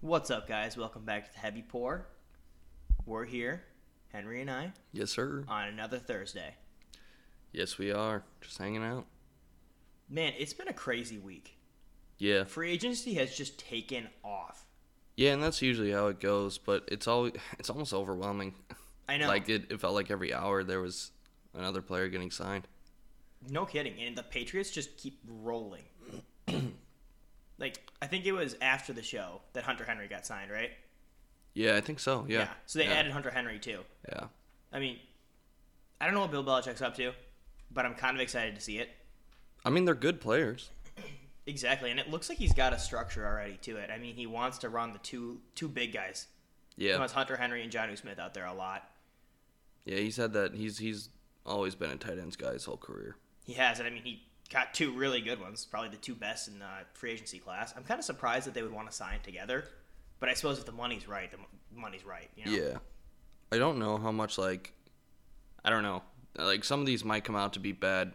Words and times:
What's 0.00 0.30
up, 0.30 0.46
guys? 0.48 0.76
Welcome 0.76 1.04
back 1.04 1.26
to 1.26 1.32
the 1.32 1.38
Heavy 1.38 1.62
Pour. 1.66 2.06
We're 3.04 3.24
here, 3.24 3.62
Henry 4.12 4.40
and 4.40 4.50
I, 4.50 4.72
Yes, 4.92 5.10
sir. 5.10 5.44
on 5.48 5.68
another 5.68 5.98
Thursday. 5.98 6.54
Yes, 7.52 7.78
we 7.78 7.92
are. 7.92 8.24
Just 8.40 8.58
hanging 8.58 8.84
out. 8.84 9.06
Man, 10.08 10.32
it's 10.38 10.52
been 10.52 10.68
a 10.68 10.72
crazy 10.72 11.18
week. 11.18 11.56
Yeah. 12.18 12.44
Free 12.44 12.70
agency 12.70 13.14
has 13.14 13.34
just 13.36 13.58
taken 13.58 14.08
off. 14.24 14.64
Yeah, 15.16 15.32
and 15.32 15.42
that's 15.42 15.62
usually 15.62 15.92
how 15.92 16.08
it 16.08 16.20
goes, 16.20 16.58
but 16.58 16.84
it's 16.88 17.06
all 17.06 17.26
it's 17.58 17.70
almost 17.70 17.94
overwhelming. 17.94 18.54
I 19.08 19.16
know. 19.16 19.28
Like 19.28 19.48
it, 19.48 19.70
it 19.70 19.80
felt 19.80 19.94
like 19.94 20.10
every 20.10 20.34
hour 20.34 20.62
there 20.64 20.80
was 20.80 21.12
another 21.54 21.80
player 21.80 22.08
getting 22.08 22.30
signed. 22.30 22.66
No 23.48 23.64
kidding. 23.64 23.94
And 24.00 24.16
the 24.16 24.22
Patriots 24.22 24.70
just 24.70 24.96
keep 24.96 25.20
rolling. 25.26 25.84
like, 27.58 27.78
I 28.02 28.06
think 28.06 28.26
it 28.26 28.32
was 28.32 28.56
after 28.60 28.92
the 28.92 29.02
show 29.02 29.40
that 29.52 29.64
Hunter 29.64 29.84
Henry 29.84 30.08
got 30.08 30.26
signed, 30.26 30.50
right? 30.50 30.70
Yeah, 31.54 31.76
I 31.76 31.80
think 31.80 32.00
so. 32.00 32.26
Yeah. 32.28 32.48
So 32.66 32.78
they 32.78 32.86
yeah. 32.86 32.94
added 32.94 33.12
Hunter 33.12 33.30
Henry, 33.30 33.58
too. 33.58 33.80
Yeah. 34.08 34.24
I 34.72 34.78
mean, 34.78 34.98
I 36.00 36.04
don't 36.04 36.14
know 36.14 36.20
what 36.20 36.30
Bill 36.30 36.44
Belichick's 36.44 36.82
up 36.82 36.96
to, 36.96 37.12
but 37.70 37.86
I'm 37.86 37.94
kind 37.94 38.16
of 38.16 38.20
excited 38.20 38.54
to 38.54 38.60
see 38.60 38.78
it. 38.78 38.90
I 39.64 39.70
mean, 39.70 39.84
they're 39.84 39.94
good 39.94 40.20
players. 40.20 40.70
Exactly, 41.46 41.92
and 41.92 42.00
it 42.00 42.10
looks 42.10 42.28
like 42.28 42.38
he's 42.38 42.52
got 42.52 42.72
a 42.72 42.78
structure 42.78 43.24
already 43.24 43.56
to 43.62 43.76
it. 43.76 43.88
I 43.90 43.98
mean, 43.98 44.16
he 44.16 44.26
wants 44.26 44.58
to 44.58 44.68
run 44.68 44.92
the 44.92 44.98
two 44.98 45.40
two 45.54 45.68
big 45.68 45.92
guys. 45.92 46.26
Yeah. 46.76 46.84
He 46.86 46.92
Yeah. 46.92 46.98
wants 46.98 47.12
Hunter 47.12 47.36
Henry 47.36 47.62
and 47.62 47.72
Jonnu 47.72 47.96
Smith 47.96 48.18
out 48.18 48.34
there 48.34 48.46
a 48.46 48.52
lot. 48.52 48.90
Yeah, 49.84 49.98
he 49.98 50.10
said 50.10 50.32
that 50.32 50.54
he's 50.54 50.78
he's 50.78 51.08
always 51.46 51.76
been 51.76 51.90
a 51.90 51.96
tight 51.96 52.18
ends 52.18 52.34
guy 52.34 52.52
his 52.52 52.64
whole 52.64 52.76
career. 52.76 53.16
He 53.44 53.52
has 53.52 53.78
it. 53.78 53.86
I 53.86 53.90
mean, 53.90 54.02
he 54.02 54.25
got 54.50 54.74
two 54.74 54.92
really 54.92 55.20
good 55.20 55.40
ones, 55.40 55.64
probably 55.64 55.90
the 55.90 55.96
two 55.96 56.14
best 56.14 56.48
in 56.48 56.58
the 56.58 56.66
free 56.94 57.12
agency 57.12 57.38
class. 57.38 57.74
I'm 57.76 57.84
kind 57.84 57.98
of 57.98 58.04
surprised 58.04 58.46
that 58.46 58.54
they 58.54 58.62
would 58.62 58.72
want 58.72 58.88
to 58.90 58.96
sign 58.96 59.20
together, 59.22 59.64
but 60.20 60.28
I 60.28 60.34
suppose 60.34 60.58
if 60.58 60.66
the 60.66 60.72
money's 60.72 61.08
right, 61.08 61.30
the 61.30 61.38
money's 61.74 62.04
right. 62.04 62.30
You 62.36 62.44
know? 62.46 62.52
Yeah. 62.52 62.78
I 63.52 63.58
don't 63.58 63.78
know 63.78 63.96
how 63.98 64.12
much 64.12 64.38
like 64.38 64.72
I 65.64 65.70
don't 65.70 65.82
know. 65.82 66.02
Like 66.36 66.64
some 66.64 66.80
of 66.80 66.86
these 66.86 67.04
might 67.04 67.24
come 67.24 67.36
out 67.36 67.54
to 67.54 67.60
be 67.60 67.72
bad. 67.72 68.12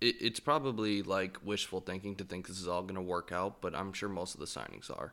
It, 0.00 0.16
it's 0.20 0.40
probably 0.40 1.02
like 1.02 1.38
wishful 1.44 1.80
thinking 1.80 2.16
to 2.16 2.24
think 2.24 2.46
this 2.46 2.60
is 2.60 2.68
all 2.68 2.82
going 2.82 2.94
to 2.94 3.02
work 3.02 3.32
out, 3.32 3.60
but 3.60 3.74
I'm 3.74 3.92
sure 3.92 4.08
most 4.08 4.34
of 4.34 4.40
the 4.40 4.46
signings 4.46 4.90
are. 4.90 5.12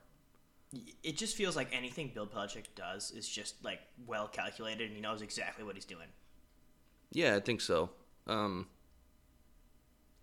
It 1.04 1.18
just 1.18 1.36
feels 1.36 1.56
like 1.56 1.70
anything 1.72 2.12
Bill 2.14 2.26
Belichick 2.26 2.66
does 2.76 3.12
is 3.12 3.28
just 3.28 3.64
like 3.64 3.80
well 4.08 4.28
calculated, 4.28 4.88
and 4.88 4.96
he 4.96 5.02
knows 5.02 5.22
exactly 5.22 5.64
what 5.64 5.76
he's 5.76 5.86
doing. 5.86 6.08
Yeah, 7.12 7.36
I 7.36 7.40
think 7.42 7.62
so. 7.62 7.92
Um, 8.26 8.68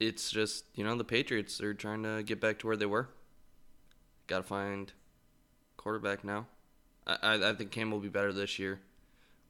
it's 0.00 0.30
just 0.30 0.64
you 0.74 0.82
know 0.82 0.96
the 0.96 1.04
Patriots 1.04 1.60
are 1.60 1.74
trying 1.74 2.02
to 2.02 2.22
get 2.24 2.40
back 2.40 2.58
to 2.60 2.66
where 2.66 2.76
they 2.76 2.86
were. 2.86 3.08
Got 4.26 4.38
to 4.38 4.42
find 4.44 4.92
quarterback 5.76 6.24
now. 6.24 6.46
I, 7.06 7.16
I 7.22 7.50
I 7.50 7.54
think 7.54 7.70
Cam 7.70 7.90
will 7.90 8.00
be 8.00 8.08
better 8.08 8.32
this 8.32 8.58
year 8.58 8.80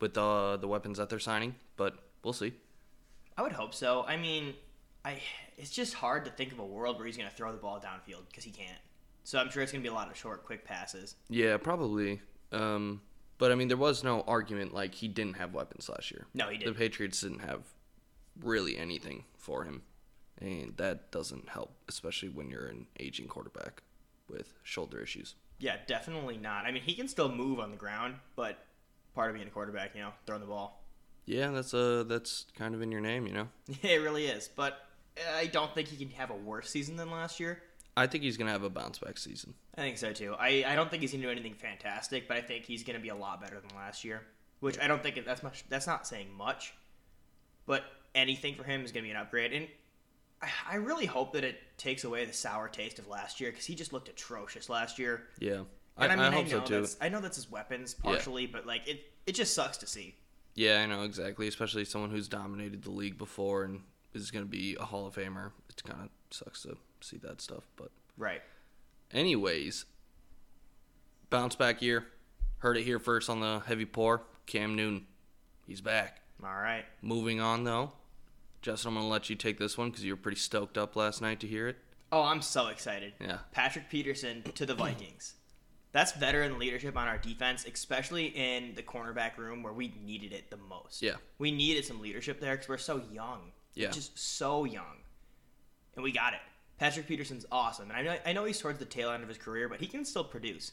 with 0.00 0.14
the 0.14 0.58
the 0.60 0.68
weapons 0.68 0.98
that 0.98 1.08
they're 1.08 1.18
signing, 1.18 1.54
but 1.76 1.94
we'll 2.22 2.32
see. 2.32 2.52
I 3.38 3.42
would 3.42 3.52
hope 3.52 3.72
so. 3.72 4.04
I 4.06 4.16
mean, 4.16 4.54
I 5.04 5.20
it's 5.56 5.70
just 5.70 5.94
hard 5.94 6.24
to 6.24 6.30
think 6.30 6.52
of 6.52 6.58
a 6.58 6.64
world 6.64 6.98
where 6.98 7.06
he's 7.06 7.16
going 7.16 7.28
to 7.28 7.34
throw 7.34 7.52
the 7.52 7.58
ball 7.58 7.80
downfield 7.80 8.26
because 8.28 8.44
he 8.44 8.50
can't. 8.50 8.78
So 9.24 9.38
I'm 9.38 9.50
sure 9.50 9.62
it's 9.62 9.70
going 9.70 9.82
to 9.82 9.88
be 9.88 9.92
a 9.92 9.96
lot 9.96 10.10
of 10.10 10.16
short, 10.16 10.44
quick 10.44 10.64
passes. 10.64 11.14
Yeah, 11.28 11.56
probably. 11.58 12.20
Um, 12.52 13.02
but 13.38 13.52
I 13.52 13.54
mean, 13.54 13.68
there 13.68 13.76
was 13.76 14.02
no 14.02 14.22
argument 14.22 14.74
like 14.74 14.94
he 14.94 15.08
didn't 15.08 15.34
have 15.34 15.54
weapons 15.54 15.88
last 15.88 16.10
year. 16.10 16.26
No, 16.34 16.48
he 16.48 16.58
didn't. 16.58 16.74
The 16.74 16.78
Patriots 16.78 17.20
didn't 17.20 17.40
have 17.40 17.62
really 18.42 18.76
anything 18.76 19.24
for 19.36 19.64
him, 19.64 19.82
and 20.40 20.76
that 20.76 21.10
doesn't 21.10 21.48
help, 21.48 21.72
especially 21.88 22.28
when 22.28 22.50
you're 22.50 22.66
an 22.66 22.86
aging 22.98 23.28
quarterback 23.28 23.82
with 24.28 24.54
shoulder 24.62 25.00
issues. 25.00 25.34
Yeah, 25.58 25.76
definitely 25.86 26.38
not. 26.38 26.64
I 26.64 26.72
mean, 26.72 26.82
he 26.82 26.94
can 26.94 27.08
still 27.08 27.30
move 27.30 27.60
on 27.60 27.70
the 27.70 27.76
ground, 27.76 28.14
but 28.36 28.58
part 29.14 29.30
of 29.30 29.36
being 29.36 29.46
a 29.46 29.50
quarterback, 29.50 29.94
you 29.94 30.00
know, 30.00 30.12
throwing 30.26 30.40
the 30.40 30.46
ball. 30.46 30.82
Yeah, 31.26 31.50
that's 31.50 31.74
uh 31.74 32.04
that's 32.08 32.46
kind 32.56 32.74
of 32.74 32.82
in 32.82 32.90
your 32.90 33.00
name, 33.00 33.26
you 33.26 33.34
know. 33.34 33.48
Yeah, 33.82 33.92
it 33.92 34.02
really 34.02 34.26
is. 34.26 34.48
But 34.48 34.78
I 35.36 35.46
don't 35.46 35.74
think 35.74 35.88
he 35.88 35.96
can 35.96 36.14
have 36.16 36.30
a 36.30 36.34
worse 36.36 36.70
season 36.70 36.96
than 36.96 37.10
last 37.10 37.38
year. 37.38 37.62
I 37.96 38.06
think 38.06 38.24
he's 38.24 38.36
gonna 38.36 38.52
have 38.52 38.62
a 38.62 38.70
bounce 38.70 38.98
back 38.98 39.18
season. 39.18 39.54
I 39.76 39.82
think 39.82 39.98
so 39.98 40.12
too. 40.12 40.34
I, 40.38 40.64
I 40.66 40.74
don't 40.74 40.90
think 40.90 41.00
he's 41.00 41.12
going 41.12 41.22
to 41.22 41.26
do 41.26 41.30
anything 41.30 41.54
fantastic, 41.54 42.28
but 42.28 42.36
I 42.36 42.42
think 42.42 42.64
he's 42.64 42.82
going 42.82 42.96
to 42.96 43.02
be 43.02 43.08
a 43.08 43.14
lot 43.14 43.40
better 43.40 43.60
than 43.60 43.74
last 43.76 44.04
year. 44.04 44.22
Which 44.60 44.78
I 44.78 44.86
don't 44.86 45.02
think 45.02 45.24
that's 45.24 45.42
much. 45.42 45.64
That's 45.70 45.86
not 45.86 46.06
saying 46.06 46.32
much, 46.36 46.74
but 47.64 47.84
anything 48.14 48.56
for 48.56 48.64
him 48.64 48.84
is 48.84 48.92
going 48.92 49.04
to 49.04 49.08
be 49.08 49.10
an 49.10 49.16
upgrade. 49.16 49.54
And 49.54 49.68
I, 50.42 50.48
I 50.72 50.74
really 50.76 51.06
hope 51.06 51.32
that 51.34 51.44
it 51.44 51.58
takes 51.76 52.04
away 52.04 52.24
the 52.24 52.32
sour 52.32 52.68
taste 52.68 52.98
of 52.98 53.08
last 53.08 53.40
year 53.40 53.50
because 53.50 53.66
he 53.66 53.74
just 53.74 53.92
looked 53.92 54.08
atrocious 54.08 54.68
last 54.68 54.98
year. 54.98 55.24
Yeah, 55.38 55.62
And 55.98 56.12
I, 56.12 56.16
mean, 56.16 56.24
I, 56.24 56.30
hope 56.30 56.44
know 56.46 56.50
so 56.50 56.60
too. 56.60 56.80
that's 56.80 56.96
I 57.00 57.08
know 57.08 57.20
that's 57.20 57.36
his 57.36 57.50
weapons 57.50 57.94
partially, 57.94 58.46
but 58.46 58.66
like 58.66 58.88
it, 58.88 59.04
it 59.26 59.32
just 59.34 59.54
sucks 59.54 59.76
to 59.78 59.86
see. 59.86 60.14
Yeah, 60.54 60.80
I 60.80 60.86
know 60.86 61.02
exactly. 61.04 61.46
Especially 61.48 61.84
someone 61.84 62.10
who's 62.10 62.28
dominated 62.28 62.82
the 62.82 62.90
league 62.90 63.18
before 63.18 63.64
and 63.64 63.80
is 64.14 64.30
gonna 64.30 64.46
be 64.46 64.76
a 64.80 64.84
Hall 64.84 65.06
of 65.06 65.14
Famer. 65.14 65.52
It 65.68 65.82
kind 65.84 66.02
of 66.02 66.08
sucks 66.30 66.62
to 66.62 66.76
see 67.00 67.18
that 67.18 67.40
stuff, 67.40 67.64
but 67.76 67.90
Right. 68.18 68.42
anyways, 69.12 69.84
bounce 71.30 71.54
back 71.56 71.82
year. 71.82 72.06
Heard 72.58 72.76
it 72.76 72.82
here 72.84 72.98
first 72.98 73.30
on 73.30 73.40
the 73.40 73.60
heavy 73.66 73.86
pour. 73.86 74.22
Cam 74.46 74.74
Newton, 74.74 75.06
he's 75.66 75.80
back. 75.80 76.20
All 76.42 76.48
right. 76.54 76.84
Moving 77.02 77.40
on 77.40 77.64
though, 77.64 77.92
Justin, 78.62 78.90
I'm 78.90 78.94
gonna 78.94 79.08
let 79.08 79.30
you 79.30 79.36
take 79.36 79.58
this 79.58 79.78
one 79.78 79.90
because 79.90 80.04
you 80.04 80.12
were 80.12 80.20
pretty 80.20 80.38
stoked 80.38 80.76
up 80.76 80.96
last 80.96 81.22
night 81.22 81.40
to 81.40 81.46
hear 81.46 81.68
it. 81.68 81.76
Oh, 82.12 82.22
I'm 82.22 82.42
so 82.42 82.68
excited. 82.68 83.12
Yeah. 83.20 83.38
Patrick 83.52 83.88
Peterson 83.88 84.42
to 84.54 84.66
the 84.66 84.74
Vikings. 84.74 85.34
That's 85.92 86.12
veteran 86.12 86.58
leadership 86.58 86.96
on 86.96 87.08
our 87.08 87.18
defense, 87.18 87.64
especially 87.64 88.26
in 88.26 88.74
the 88.74 88.82
cornerback 88.82 89.36
room 89.36 89.62
where 89.62 89.72
we 89.72 89.94
needed 90.04 90.32
it 90.32 90.50
the 90.50 90.56
most. 90.56 91.02
Yeah. 91.02 91.16
We 91.38 91.50
needed 91.50 91.84
some 91.84 92.00
leadership 92.00 92.40
there 92.40 92.54
because 92.54 92.68
we're 92.68 92.78
so 92.78 93.02
young. 93.12 93.52
Yeah. 93.74 93.90
Just 93.90 94.18
so 94.18 94.64
young. 94.64 94.98
And 95.96 96.04
we 96.04 96.12
got 96.12 96.32
it. 96.34 96.40
Patrick 96.78 97.08
Peterson's 97.08 97.44
awesome. 97.50 97.90
And 97.90 97.98
I 97.98 98.02
know, 98.02 98.16
I 98.24 98.32
know 98.32 98.44
he's 98.44 98.58
towards 98.58 98.78
the 98.78 98.84
tail 98.84 99.10
end 99.10 99.22
of 99.22 99.28
his 99.28 99.38
career, 99.38 99.68
but 99.68 99.80
he 99.80 99.86
can 99.86 100.04
still 100.04 100.24
produce. 100.24 100.72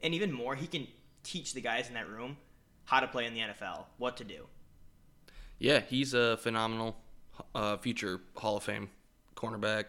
And 0.00 0.14
even 0.14 0.32
more, 0.32 0.54
he 0.54 0.66
can 0.66 0.86
teach 1.22 1.52
the 1.52 1.60
guys 1.60 1.88
in 1.88 1.94
that 1.94 2.08
room 2.08 2.36
how 2.84 3.00
to 3.00 3.08
play 3.08 3.26
in 3.26 3.34
the 3.34 3.40
NFL, 3.40 3.84
what 3.98 4.16
to 4.18 4.24
do. 4.24 4.46
Yeah, 5.58 5.80
he's 5.80 6.14
a 6.14 6.36
phenomenal 6.36 6.96
uh, 7.54 7.76
future 7.78 8.20
Hall 8.36 8.56
of 8.58 8.62
Fame 8.62 8.90
cornerback. 9.36 9.84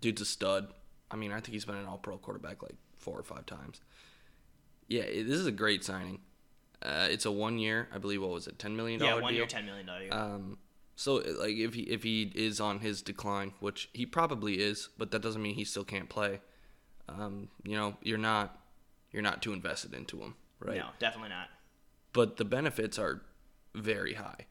Dude's 0.00 0.20
a 0.20 0.24
stud. 0.24 0.68
I 1.10 1.16
mean, 1.16 1.30
I 1.32 1.36
think 1.36 1.48
he's 1.54 1.64
been 1.64 1.76
an 1.76 1.86
All 1.86 1.98
Pro 1.98 2.18
quarterback 2.18 2.62
like 2.62 2.74
four 2.98 3.18
or 3.18 3.22
five 3.22 3.46
times. 3.46 3.80
Yeah, 4.88 5.02
it- 5.02 5.24
this 5.24 5.38
is 5.38 5.46
a 5.46 5.52
great 5.52 5.84
signing. 5.84 6.20
Uh, 6.82 7.08
it's 7.10 7.24
a 7.24 7.30
one 7.32 7.58
year, 7.58 7.88
I 7.94 7.98
believe. 7.98 8.20
What 8.20 8.30
was 8.30 8.46
it, 8.46 8.58
ten 8.58 8.76
million 8.76 9.00
dollar? 9.00 9.16
Yeah, 9.16 9.22
one 9.22 9.32
deal? 9.32 9.38
year, 9.38 9.46
$10 9.46 9.64
million. 9.64 9.88
Um, 10.12 10.58
so 10.96 11.14
like 11.14 11.56
if 11.56 11.72
he 11.74 11.82
if 11.82 12.02
he 12.02 12.30
is 12.34 12.60
on 12.60 12.80
his 12.80 13.00
decline, 13.00 13.54
which 13.60 13.88
he 13.94 14.04
probably 14.04 14.60
is, 14.60 14.90
but 14.98 15.10
that 15.12 15.22
doesn't 15.22 15.40
mean 15.42 15.54
he 15.54 15.64
still 15.64 15.84
can't 15.84 16.08
play. 16.10 16.40
Um, 17.08 17.48
you 17.64 17.76
know, 17.76 17.96
you're 18.02 18.18
not 18.18 18.58
you're 19.12 19.22
not 19.22 19.40
too 19.40 19.52
invested 19.54 19.94
into 19.94 20.18
him, 20.18 20.34
right? 20.60 20.76
No, 20.76 20.88
definitely 20.98 21.30
not. 21.30 21.48
But 22.12 22.36
the 22.36 22.44
benefits 22.44 22.98
are 22.98 23.22
very 23.74 24.14
high. 24.14 24.46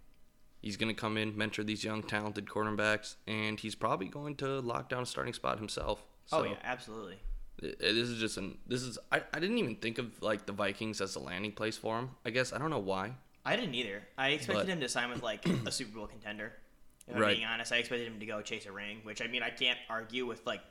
He's 0.64 0.78
going 0.78 0.88
to 0.88 1.00
come 1.00 1.18
in, 1.18 1.38
mentor 1.38 1.64
these 1.64 1.84
young 1.84 2.02
talented 2.04 2.46
cornerbacks, 2.46 3.16
and 3.28 3.60
he's 3.60 3.76
probably 3.76 4.08
going 4.08 4.36
to 4.38 4.62
lock 4.62 4.88
down 4.88 5.04
a 5.04 5.06
starting 5.06 5.34
spot 5.34 5.60
himself. 5.60 6.02
So 6.26 6.38
oh, 6.38 6.44
yeah, 6.46 6.56
absolutely. 6.64 7.18
this 7.60 8.08
is 8.08 8.18
just 8.18 8.38
an 8.38 8.58
this 8.66 8.82
is 8.82 8.98
I, 9.12 9.22
I 9.34 9.40
didn't 9.42 9.58
even 9.58 9.76
think 9.76 9.98
of 9.98 10.22
like 10.24 10.46
the 10.46 10.54
Vikings 10.54 11.02
as 11.02 11.16
a 11.16 11.20
landing 11.20 11.52
place 11.52 11.76
for 11.78 12.00
him. 12.00 12.12
I 12.26 12.30
guess 12.30 12.54
I 12.54 12.60
don't 12.60 12.70
know 12.70 12.80
why. 12.80 13.12
I 13.46 13.58
didn't 13.58 13.76
either. 13.76 14.02
I 14.18 14.30
expected 14.30 14.66
But- 14.68 14.72
him 14.72 14.80
to 14.80 14.88
sign 14.88 15.10
with 15.10 15.22
like 15.22 15.46
a 15.68 15.70
Super 15.72 15.98
Bowl 15.98 16.08
contender. 16.08 16.54
If 17.10 17.16
I'm 17.16 17.22
Right. 17.22 17.36
being 17.36 17.46
honest, 17.46 17.74
I 17.74 17.78
expected 17.78 18.08
him 18.08 18.22
to 18.22 18.26
go 18.26 18.42
chase 18.42 18.66
a 18.66 18.72
ring, 18.72 19.02
which 19.04 19.22
I 19.22 19.28
mean 19.28 19.44
I 19.44 19.50
can't 19.50 19.78
argue 19.90 20.26
with 20.26 20.46
like 20.48 20.62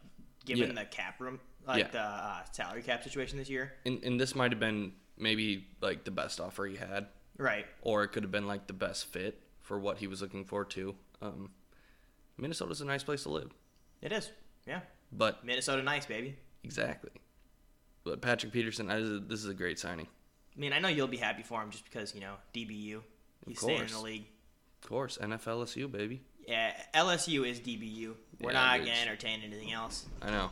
given 0.46 0.68
Yeah. 0.68 0.82
the 0.82 0.86
cap 0.86 1.20
room, 1.20 1.38
like 1.66 1.80
Yeah. 1.84 1.90
the 1.90 2.00
uh, 2.00 2.44
salary 2.52 2.82
cap 2.82 3.04
situation 3.04 3.36
this 3.36 3.50
year. 3.50 3.74
And 3.84 4.02
and 4.02 4.18
this 4.18 4.34
might 4.34 4.52
have 4.52 4.58
been 4.60 4.94
maybe 5.18 5.66
like 5.82 6.04
the 6.04 6.10
best 6.10 6.40
offer 6.40 6.64
he 6.64 6.76
had. 6.76 7.08
Right. 7.36 7.66
or 7.82 8.04
it 8.04 8.08
could 8.08 8.22
have 8.24 8.30
been 8.32 8.46
like 8.46 8.66
the 8.66 8.72
best 8.74 9.06
fit 9.06 9.38
for 9.72 9.78
what 9.78 9.96
he 9.96 10.06
was 10.06 10.20
looking 10.20 10.44
for 10.44 10.66
too. 10.66 10.94
Um, 11.22 11.48
Minnesota's 12.36 12.82
a 12.82 12.84
nice 12.84 13.02
place 13.02 13.22
to 13.22 13.30
live, 13.30 13.50
It 14.02 14.12
is. 14.12 14.30
Yeah. 14.66 14.80
but 15.10 15.46
Minnesota 15.46 15.82
nice, 15.82 16.04
baby. 16.04 16.36
exactly. 16.62 17.10
But 18.04 18.20
Patrick 18.20 18.52
Peterson, 18.52 18.90
I, 18.90 18.98
this 18.98 19.40
is 19.42 19.46
a 19.48 19.54
great 19.54 19.78
signing. 19.78 20.08
I 20.54 20.60
mean, 20.60 20.74
I 20.74 20.78
know 20.78 20.88
you'll 20.88 21.06
be 21.08 21.16
happy 21.16 21.42
for 21.42 21.62
him 21.62 21.70
just 21.70 21.84
because, 21.84 22.14
you 22.14 22.20
know, 22.20 22.34
DBU. 22.52 23.00
He's 23.46 23.60
staying 23.60 23.80
in 23.80 23.86
the 23.86 24.00
league. 24.00 24.26
Of 24.82 24.90
course, 24.90 25.16
NFLSU 25.16 25.90
baby. 25.90 26.20
Yeah, 26.46 26.72
LSU 26.94 27.48
is 27.48 27.58
DBU. 27.58 28.12
We're 28.42 28.52
Yeah, 28.52 28.58
not 28.58 28.76
going 28.80 28.92
to 28.92 29.00
entertain 29.00 29.40
anything 29.42 29.72
else. 29.72 30.04
I 30.20 30.30
know. 30.32 30.50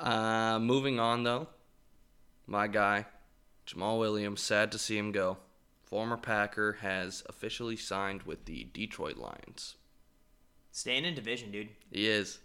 Uh, 0.00 0.58
moving 0.58 0.98
on 0.98 1.22
though, 1.22 1.46
my 2.48 2.66
guy 2.66 3.06
Jamaal 3.68 4.00
Williams. 4.00 4.40
Sad 4.42 4.72
to 4.72 4.78
see 4.80 4.98
him 4.98 5.12
go. 5.12 5.36
Former 5.88 6.18
Packer 6.18 6.74
has 6.82 7.22
officially 7.30 7.74
signed 7.76 8.24
with 8.24 8.44
the 8.44 8.64
Detroit 8.74 9.16
Lions. 9.16 9.76
Staying 10.70 11.06
in 11.06 11.14
division, 11.14 11.50
dude. 11.50 11.70
He 11.90 12.06
is. 12.06 12.40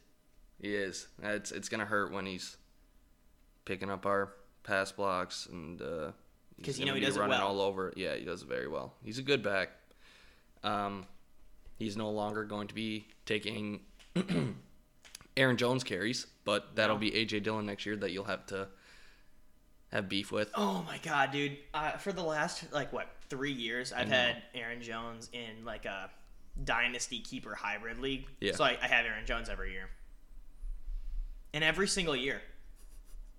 He 0.61 0.73
is. 0.73 1.07
It's 1.21 1.51
it's 1.51 1.67
gonna 1.67 1.83
hurt 1.85 2.13
when 2.13 2.25
he's 2.25 2.55
picking 3.65 3.89
up 3.89 4.05
our 4.05 4.33
pass 4.63 4.93
blocks 4.93 5.45
and 5.51 5.81
uh, 5.81 5.85
'Cause 6.63 6.67
he's 6.67 6.79
you 6.79 6.85
know 6.85 6.93
he 6.93 7.01
does 7.01 7.17
it 7.17 7.19
running 7.19 7.37
well. 7.37 7.47
all 7.49 7.59
over. 7.61 7.91
Yeah, 7.97 8.15
he 8.15 8.23
does 8.23 8.43
it 8.43 8.47
very 8.47 8.69
well. 8.69 8.93
He's 9.03 9.19
a 9.19 9.23
good 9.23 9.43
back. 9.43 9.71
Um, 10.63 11.05
he's 11.77 11.97
no 11.97 12.11
longer 12.11 12.45
going 12.45 12.69
to 12.69 12.73
be 12.73 13.07
taking 13.25 13.81
Aaron 15.35 15.57
Jones 15.57 15.83
carries, 15.83 16.27
but 16.45 16.77
that'll 16.77 16.95
No. 16.95 16.99
be 17.01 17.11
AJ 17.11 17.43
Dillon 17.43 17.65
next 17.65 17.85
year 17.85 17.97
that 17.97 18.11
you'll 18.11 18.23
have 18.23 18.45
to 18.47 18.69
have 19.93 20.09
beef 20.09 20.31
with. 20.31 20.49
Oh 20.55 20.83
my 20.87 20.97
god, 20.97 21.31
dude! 21.31 21.57
Uh, 21.73 21.91
for 21.91 22.11
the 22.11 22.23
last 22.23 22.71
like 22.73 22.91
what 22.91 23.07
three 23.29 23.51
years, 23.51 23.93
I've 23.93 24.09
had 24.09 24.43
Aaron 24.53 24.81
Jones 24.81 25.29
in 25.31 25.63
like 25.63 25.85
a 25.85 26.09
dynasty 26.63 27.19
keeper 27.19 27.55
hybrid 27.55 27.99
league. 27.99 28.25
Yeah. 28.39 28.53
So 28.53 28.63
I, 28.63 28.77
I 28.81 28.87
have 28.87 29.05
Aaron 29.05 29.25
Jones 29.25 29.49
every 29.49 29.71
year, 29.71 29.89
and 31.53 31.63
every 31.63 31.87
single 31.87 32.15
year, 32.15 32.41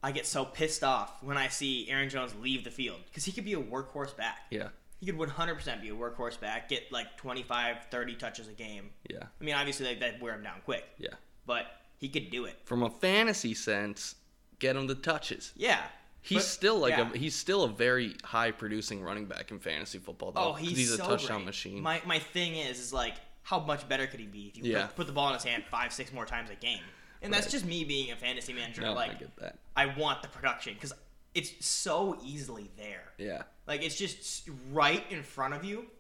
I 0.03 0.13
get 0.13 0.27
so 0.27 0.45
pissed 0.45 0.85
off 0.85 1.23
when 1.23 1.37
I 1.37 1.49
see 1.49 1.89
Aaron 1.91 2.09
Jones 2.09 2.35
leave 2.41 2.65
the 2.65 2.71
field 2.71 3.01
because 3.07 3.25
he 3.25 3.33
could 3.33 3.45
be 3.45 3.55
a 3.55 3.61
workhorse 3.61 4.17
back. 4.17 4.39
Yeah, 4.51 4.69
He 5.01 5.07
could 5.07 5.17
100% 5.17 5.81
be 5.81 5.89
a 5.89 5.95
workhorse 5.95 6.39
back, 6.39 6.69
get 6.69 6.91
like 6.93 7.17
25, 7.17 7.87
30 7.91 8.15
touches 8.15 8.49
a 8.49 8.53
game. 8.53 8.91
yeah, 9.11 9.25
I 9.41 9.45
mean, 9.45 9.55
obviously 9.55 9.87
that 9.87 10.01
that 10.01 10.23
wear 10.23 10.35
him 10.35 10.43
down 10.43 10.61
quick, 10.65 10.85
yeah. 10.99 11.15
but 11.47 11.67
he 11.99 12.09
could 12.09 12.31
do 12.31 12.45
it. 12.45 12.57
From 12.65 12.83
a 12.83 12.91
fantasy 12.91 13.55
sense, 13.55 14.15
get 14.59 14.77
him 14.77 14.87
the 14.87 14.95
touches. 14.95 15.53
Yeah. 15.57 15.81
He's 16.27 16.39
But- 16.39 16.45
still 16.45 16.79
like 16.79 16.97
yeah. 16.97 17.13
a 17.13 17.19
he's 17.19 17.35
still 17.35 17.65
a 17.65 17.69
very 17.69 18.17
high 18.25 18.51
producing 18.51 19.03
running 19.03 19.27
back 19.27 19.51
in 19.51 19.59
fantasy 19.61 19.99
football. 19.99 20.33
Though, 20.33 20.41
Oh, 20.41 20.53
he's, 20.55 20.91
a 20.93 20.97
so 20.97 21.07
touchdown 21.07 21.39
great. 21.41 21.47
machine. 21.47 21.83
My 21.83 22.01
my 22.07 22.19
thing 22.19 22.57
is 22.57 22.81
is 22.81 22.93
like 22.95 23.15
how 23.43 23.61
much 23.61 23.87
better 23.91 24.07
could 24.07 24.21
he 24.21 24.27
be 24.27 24.47
if 24.49 24.57
you 24.57 24.65
Yeah. 24.73 24.87
put, 24.87 24.97
put 24.97 25.07
the 25.09 25.13
ball 25.13 25.29
in 25.29 25.35
his 25.35 25.45
hand 25.45 25.65
five 25.71 25.93
six 25.93 26.13
more 26.15 26.25
times 26.25 26.49
a 26.49 26.55
game? 26.55 26.81
And 27.21 27.31
that's 27.33 27.45
Right. 27.47 27.53
just 27.53 27.67
me 27.67 27.85
being 27.85 28.11
a 28.11 28.17
fantasy 28.17 28.55
manager. 28.55 28.81
no, 28.81 28.95
like 28.95 29.11
I 29.11 29.15
get 29.15 29.37
that. 29.37 29.59
I 29.77 29.85
want 29.87 30.23
the 30.23 30.29
production 30.29 30.73
because 30.75 30.95
it's 31.35 31.67
so 31.67 32.19
easily 32.25 32.71
there. 32.79 33.13
Yeah, 33.19 33.43
Like 33.67 33.83
it's 33.83 33.97
just 33.97 34.49
right 34.73 35.05
in 35.13 35.23
front 35.23 35.53
of 35.53 35.63
you, 35.63 35.91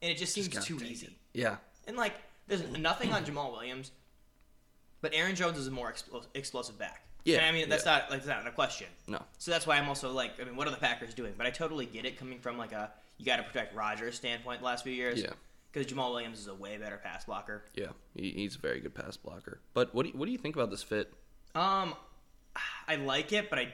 and 0.00 0.12
it 0.12 0.16
just 0.16 0.32
seems 0.32 0.46
gotta 0.48 0.64
too 0.64 0.80
easy. 0.84 1.06
it. 1.06 1.12
yeah, 1.34 1.56
And 1.88 1.96
like 1.96 2.14
there's 2.46 2.62
nothing 2.68 3.12
on 3.12 3.24
Jamaal 3.24 3.50
Williams, 3.50 3.90
but 5.00 5.12
Aaron 5.12 5.34
Jones 5.34 5.58
is 5.58 5.66
a 5.66 5.70
more 5.72 5.92
expl- 5.92 6.26
explosive 6.34 6.78
back. 6.78 7.04
Yeah, 7.24 7.38
And 7.38 7.46
I 7.46 7.52
mean 7.52 7.68
that's 7.68 7.84
yeah. 7.84 7.92
not 7.92 8.10
like 8.10 8.24
that's 8.24 8.44
not 8.44 8.46
a 8.46 8.54
question. 8.54 8.88
no, 9.06 9.22
So 9.38 9.50
that's 9.50 9.66
why 9.66 9.78
I'm 9.78 9.88
also 9.88 10.12
like, 10.12 10.40
I 10.40 10.44
mean, 10.44 10.56
what 10.56 10.66
are 10.66 10.70
the 10.70 10.76
Packers 10.76 11.14
doing? 11.14 11.34
But 11.36 11.46
I 11.46 11.50
totally 11.50 11.86
get 11.86 12.04
it 12.04 12.18
coming 12.18 12.38
from 12.40 12.58
like 12.58 12.72
a 12.72 12.90
you 13.18 13.24
got 13.26 13.36
to 13.36 13.44
protect 13.44 13.74
Rodgers 13.76 14.16
standpoint 14.16 14.60
the 14.60 14.64
last 14.66 14.82
few 14.82 14.92
years. 14.92 15.22
Yeah. 15.22 15.30
Because 15.72 15.90
Jamaal 15.90 16.10
Williams 16.10 16.40
is 16.40 16.48
a 16.48 16.54
way 16.54 16.76
better 16.76 16.98
pass 17.02 17.24
blocker. 17.24 17.64
yeah. 17.74 17.86
He, 18.14 18.30
he's 18.32 18.56
a 18.56 18.58
very 18.58 18.80
good 18.80 18.94
pass 18.94 19.16
blocker. 19.16 19.60
But 19.72 19.94
what 19.94 20.02
do 20.02 20.10
you, 20.10 20.18
what 20.18 20.26
do 20.26 20.32
you 20.32 20.38
think 20.38 20.56
about 20.56 20.70
this 20.70 20.82
fit? 20.82 21.12
Um, 21.54 21.94
I 22.88 22.96
like 22.96 23.32
it, 23.32 23.48
but 23.48 23.58
I 23.58 23.72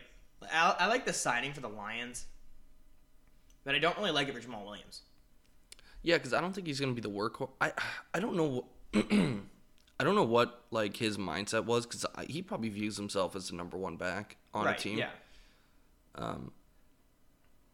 I, 0.53 0.77
I 0.81 0.87
like 0.87 1.05
the 1.07 1.13
signing 1.13 1.53
for 1.53 1.61
the 1.61 1.69
Lions, 1.69 2.27
but 3.65 3.75
I 3.75 3.79
don't 3.79 3.97
really 3.99 4.13
like 4.13 4.29
it 4.29 4.35
for 4.35 4.41
Jamaal 4.41 4.65
Williams. 4.65 5.03
Yeah, 6.03 6.17
because 6.17 6.33
I 6.33 6.41
don't 6.41 6.53
think 6.53 6.67
he's 6.67 6.79
gonna 6.79 6.93
be 6.93 7.01
the 7.01 7.11
workhorse. 7.11 7.51
I 7.61 7.73
I 8.15 8.21
don't 8.21 8.37
know. 8.37 8.67
I 10.01 10.05
don't 10.05 10.15
know 10.15 10.25
what 10.25 10.65
like 10.71 10.97
his 10.97 11.19
mindset 11.19 11.65
was 11.65 11.85
because 11.87 12.07
he 12.29 12.41
probably 12.43 12.69
views 12.69 12.97
himself 12.97 13.35
as 13.35 13.49
the 13.49 13.57
number 13.57 13.77
one 13.77 13.97
back 13.97 14.37
on 14.55 14.65
right? 14.67 14.79
a 14.79 14.83
team. 14.83 14.99
Yeah. 14.99 15.11
Um, 16.15 16.53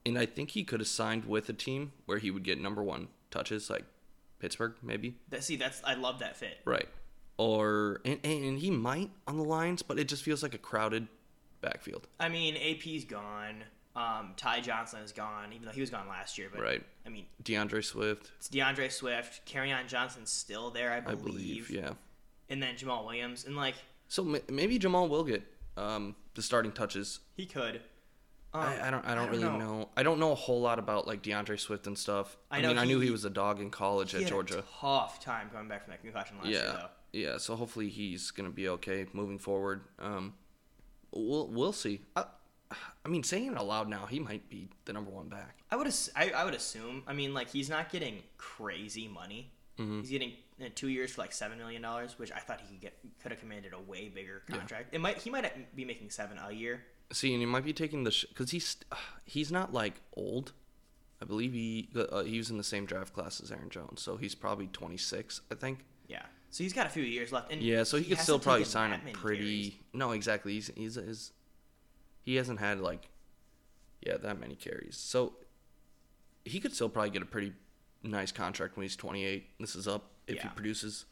And 0.07 0.19
I 0.19 0.27
think 0.27 0.51
he 0.51 0.65
could 0.65 0.81
have 0.81 0.89
signed 0.89 1.25
with 1.27 1.49
a 1.49 1.53
team 1.53 1.93
where 2.07 2.19
he 2.19 2.31
would 2.31 2.43
get 2.43 2.61
number 2.61 2.83
one 2.83 3.09
touches, 3.31 3.71
like 3.71 3.85
Pittsburgh, 4.39 4.75
maybe. 4.83 5.17
That, 5.31 5.45
see, 5.45 5.57
that's 5.57 5.83
I 5.85 5.95
love 5.95 6.19
that 6.21 6.37
fit. 6.37 6.59
Right. 6.65 6.89
Or 7.37 8.01
and, 8.05 8.19
and 8.25 8.59
he 8.59 8.71
might 8.71 9.11
on 9.27 9.37
the 9.37 9.45
lines, 9.45 9.83
but 9.83 9.99
it 9.99 10.09
just 10.09 10.23
feels 10.23 10.43
like 10.43 10.55
a 10.55 10.59
crowded 10.59 11.09
backfield. 11.61 12.07
I 12.21 12.29
mean, 12.29 12.57
AP's 12.57 13.05
gone. 13.05 13.65
Um, 13.97 14.33
Ty 14.37 14.61
Johnson 14.61 15.01
is 15.03 15.13
gone, 15.13 15.53
even 15.53 15.67
though 15.67 15.73
he 15.73 15.81
was 15.81 15.91
gone 15.91 16.09
last 16.09 16.37
year. 16.37 16.49
But 16.53 16.63
Right. 16.63 16.83
I 17.07 17.09
mean, 17.11 17.27
DeAndre 17.43 17.85
Swift, 17.85 18.33
it's 18.39 18.49
DeAndre 18.49 18.91
Swift. 18.91 19.47
Kerryon 19.47 19.87
Johnson's 19.87 20.31
still 20.31 20.71
there, 20.71 20.91
I 20.93 20.97
I 20.97 21.15
believe. 21.15 21.69
believe. 21.69 21.71
Yeah. 21.71 21.93
And 22.51 22.63
then 22.63 22.75
Jamaal 22.77 23.05
Williams, 23.07 23.45
and 23.47 23.57
like 23.57 23.75
So 24.09 24.23
maybe 24.51 24.79
Jamal 24.79 25.09
will 25.09 25.25
get 25.25 25.43
um, 25.77 26.15
the 26.35 26.43
starting 26.43 26.73
touches. 26.73 27.21
he 27.37 27.47
could. 27.47 27.81
Um, 28.53 28.61
I, 28.63 28.87
I 28.87 28.91
don't. 28.91 29.05
I 29.05 29.15
don't 29.17 29.31
really 29.31 29.43
know. 29.43 29.89
I 29.97 30.05
don't 30.05 30.21
know 30.21 30.31
a 30.31 30.37
whole 30.37 30.61
lot 30.61 30.79
about 30.79 31.09
like 31.09 31.23
DeAndre 31.23 31.59
Swift 31.59 31.87
and 31.89 31.99
stuff. 31.99 32.37
I 32.51 32.59
I, 32.59 32.61
know 32.61 32.69
mean, 32.69 32.79
I 32.79 32.85
knew 32.85 33.01
he- 33.01 33.07
he 33.07 33.11
was 33.13 33.25
a 33.25 33.31
dog 33.31 33.61
in 33.61 33.71
college 33.71 34.13
He 34.13 34.19
at 34.19 34.23
had 34.25 34.31
Georgia. 34.31 34.59
a 34.61 34.65
tough 34.81 35.19
time 35.19 35.51
coming 35.51 35.67
back 35.69 35.85
from 35.85 35.91
that 35.93 36.03
concussion 36.03 36.37
last 36.37 36.47
year, 36.49 36.63
Yeah, 36.65 36.73
though. 36.73 36.89
yeah. 37.13 37.39
So 37.39 37.57
hopefully 37.57 37.89
he's 37.89 38.31
gonna 38.31 38.51
be 38.51 38.69
okay 38.69 39.07
moving 39.13 39.39
forward. 39.39 39.83
Um, 39.99 40.35
we'll 41.13 41.49
we'll 41.49 41.73
see. 41.73 42.03
I, 42.15 42.27
I 43.05 43.09
mean, 43.09 43.23
saying 43.25 43.47
it 43.53 43.57
aloud 43.59 43.89
now, 43.89 44.07
he 44.07 44.21
might 44.21 44.49
be 44.49 44.69
the 44.85 44.93
number 44.93 45.11
one 45.11 45.29
back. 45.29 45.59
I 45.73 45.77
would 45.77 45.93
I, 46.15 46.31
I 46.31 46.45
would 46.45 46.55
assume. 46.55 47.03
I 47.09 47.13
mean, 47.13 47.35
like 47.35 47.51
he's 47.51 47.69
not 47.69 47.91
getting 47.91 48.23
crazy 48.39 49.09
money. 49.09 49.51
Mm-hmm. 49.79 50.01
He's 50.01 50.11
getting 50.11 50.33
uh, 50.61 50.69
two 50.75 50.89
years 50.89 51.13
for 51.13 51.23
like 51.23 51.33
seven 51.33 51.59
million 51.59 51.83
dollars, 51.83 52.19
which 52.19 52.31
I 52.33 52.39
thought 52.39 52.61
he 52.61 52.69
could 52.75 52.81
get 52.81 52.99
could 53.23 53.33
have 53.33 53.41
commanded 53.41 53.73
a 53.73 53.81
way 53.81 54.09
bigger 54.09 54.43
contract. 54.49 54.95
It 54.95 55.01
might 55.01 55.19
he 55.19 55.31
might 55.31 55.75
be 55.75 55.85
making 55.85 56.11
seven 56.11 56.39
a 56.39 56.53
year. 56.53 56.85
See, 57.13 57.33
and 57.33 57.41
he 57.41 57.47
might 57.47 57.65
be 57.65 57.73
taking 57.73 58.05
the 58.05 58.25
because 58.29 58.51
he's 58.51 58.77
he's 59.25 59.51
not 59.51 59.73
like 59.73 59.95
old. 60.17 60.53
I 61.23 61.27
believe 61.27 61.53
he 61.53 61.89
uh, 61.97 62.23
he 62.23 62.39
was 62.39 62.51
in 62.51 62.59
the 62.59 62.65
same 62.65 62.87
draft 62.87 63.15
class 63.15 63.41
as 63.41 63.51
Aaron 63.51 63.71
Jones, 63.71 64.03
so 64.03 64.17
he's 64.17 64.35
probably 64.35 64.67
26, 64.67 65.41
I 65.51 65.55
think. 65.55 65.85
Yeah, 66.07 66.23
so 66.51 66.63
he's 66.63 66.73
got 66.73 66.87
a 66.87 66.91
few 66.91 67.03
years 67.03 67.33
left. 67.33 67.51
And 67.51 67.63
Yeah, 67.63 67.83
so 67.83 67.97
he, 67.97 68.05
could 68.05 68.19
still 68.19 68.39
probably 68.39 68.65
sign 68.65 68.93
a 68.93 68.99
pretty. 69.13 69.41
carries. 69.41 69.73
No, 69.93 70.13
exactly. 70.13 70.53
He's 70.53 70.71
he's 70.77 70.95
his. 70.97 71.33
He 72.23 72.37
hasn't 72.37 72.61
had 72.61 72.81
like, 72.81 73.09
yeah, 74.07 74.17
that 74.19 74.39
many 74.39 74.55
carries. 74.55 74.97
So 74.97 75.35
he 76.45 76.61
could 76.61 76.75
still 76.75 76.89
probably 76.89 77.11
get 77.11 77.23
a 77.23 77.27
pretty 77.27 77.53
nice 78.05 78.33
contract 78.33 78.77
when 78.77 78.83
he's 78.85 78.97
28. 78.97 79.47
This 79.61 79.75
is 79.77 79.89
up 79.89 80.05
if 80.27 80.41
he 80.43 80.49
produces. 80.49 81.05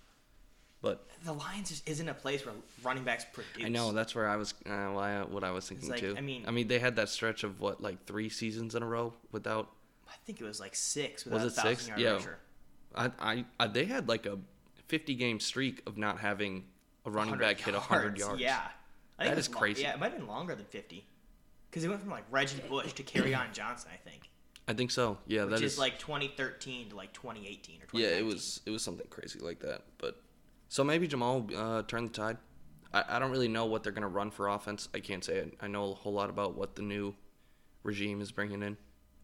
But 0.80 1.06
The 1.24 1.32
Lions 1.32 1.68
just 1.68 1.88
isn't 1.88 2.08
a 2.08 2.14
place 2.14 2.44
where 2.44 2.54
running 2.82 3.04
backs 3.04 3.24
produce. 3.32 3.64
I 3.64 3.68
know 3.68 3.92
that's 3.92 4.14
where 4.16 4.28
I 4.28 4.34
was. 4.36 4.52
Uh, 4.68 4.86
why 4.88 5.22
what 5.22 5.44
I 5.44 5.52
was 5.52 5.68
thinking 5.68 5.88
like, 5.88 6.00
too. 6.00 6.14
I 6.18 6.20
mean- 6.20 6.44
I 6.46 6.50
mean, 6.50 6.66
they 6.66 6.80
had 6.80 6.96
that 6.96 7.08
stretch 7.08 7.44
of 7.44 7.60
what 7.60 7.80
like 7.80 8.04
three 8.04 8.28
seasons 8.28 8.74
in 8.74 8.82
a 8.82 8.86
row 8.86 9.14
without. 9.30 9.70
I 10.08 10.14
think 10.26 10.40
it 10.40 10.44
was 10.44 10.58
like 10.60 10.74
six 10.74 11.24
without 11.24 11.44
Was 11.44 11.56
a 11.56 11.60
it 11.60 11.62
six? 11.76 11.88
yard 11.88 12.00
Yeah. 12.00 12.18
I, 12.94 13.10
I, 13.20 13.44
I 13.60 13.66
they 13.68 13.84
had 13.86 14.08
like 14.08 14.26
a 14.26 14.38
50 14.88 15.14
game 15.14 15.40
streak 15.40 15.82
of 15.86 15.96
not 15.96 16.18
having 16.18 16.64
a 17.06 17.10
running 17.10 17.30
100 17.30 17.40
back 17.56 17.60
hit 17.64 17.72
100 17.74 18.18
yards. 18.18 18.40
Yeah, 18.40 18.60
I 19.18 19.24
That 19.24 19.30
it 19.34 19.38
is 19.38 19.48
was 19.48 19.54
lo- 19.54 19.60
crazy. 19.60 19.82
yeah, 19.82 19.94
it 19.94 20.00
might 20.00 20.10
have 20.10 20.18
been 20.18 20.26
longer 20.28 20.54
than 20.56 20.66
fifty, 20.66 21.06
because 21.70 21.84
it 21.84 21.88
went 21.88 22.00
from 22.02 22.10
like 22.10 22.24
Reggie 22.30 22.60
Bush 22.68 22.92
to 22.94 23.02
Kerryon 23.04 23.52
Johnson, 23.52 23.90
I 23.94 23.96
think, 24.08 24.28
I 24.68 24.74
think 24.74 24.90
so. 24.90 25.18
Yeah, 25.26 25.44
which 25.44 25.50
that 25.58 25.62
is, 25.64 25.74
is 25.74 25.78
like 25.78 25.98
2013 25.98 26.90
to 26.90 26.96
like 26.96 27.12
2018 27.12 27.76
or 27.76 27.86
2019. 27.86 28.00
Yeah, 28.00 28.16
it 28.16 28.24
was 28.24 28.60
it 28.64 28.70
was 28.70 28.82
something 28.82 29.06
crazy 29.10 29.38
like 29.40 29.60
that. 29.60 29.82
But 29.98 30.20
so 30.68 30.84
maybe 30.84 31.08
Jamaal 31.08 31.48
will 31.50 31.58
uh, 31.58 31.82
turn 31.82 32.04
the 32.04 32.10
tide. 32.10 32.38
I, 32.94 33.04
I 33.08 33.18
don't 33.18 33.30
really 33.30 33.48
know 33.48 33.66
what 33.66 33.82
they're 33.82 33.92
gonna 33.92 34.08
run 34.08 34.30
for 34.30 34.48
offense. 34.48 34.88
I 34.94 35.00
can't 35.00 35.24
say 35.24 35.36
it. 35.38 35.54
I 35.60 35.66
know 35.66 35.90
a 35.90 35.94
whole 35.94 36.12
lot 36.12 36.30
about 36.30 36.56
what 36.56 36.76
the 36.76 36.82
new 36.82 37.14
regime 37.82 38.20
is 38.20 38.30
bringing 38.30 38.62
in. 38.62 38.76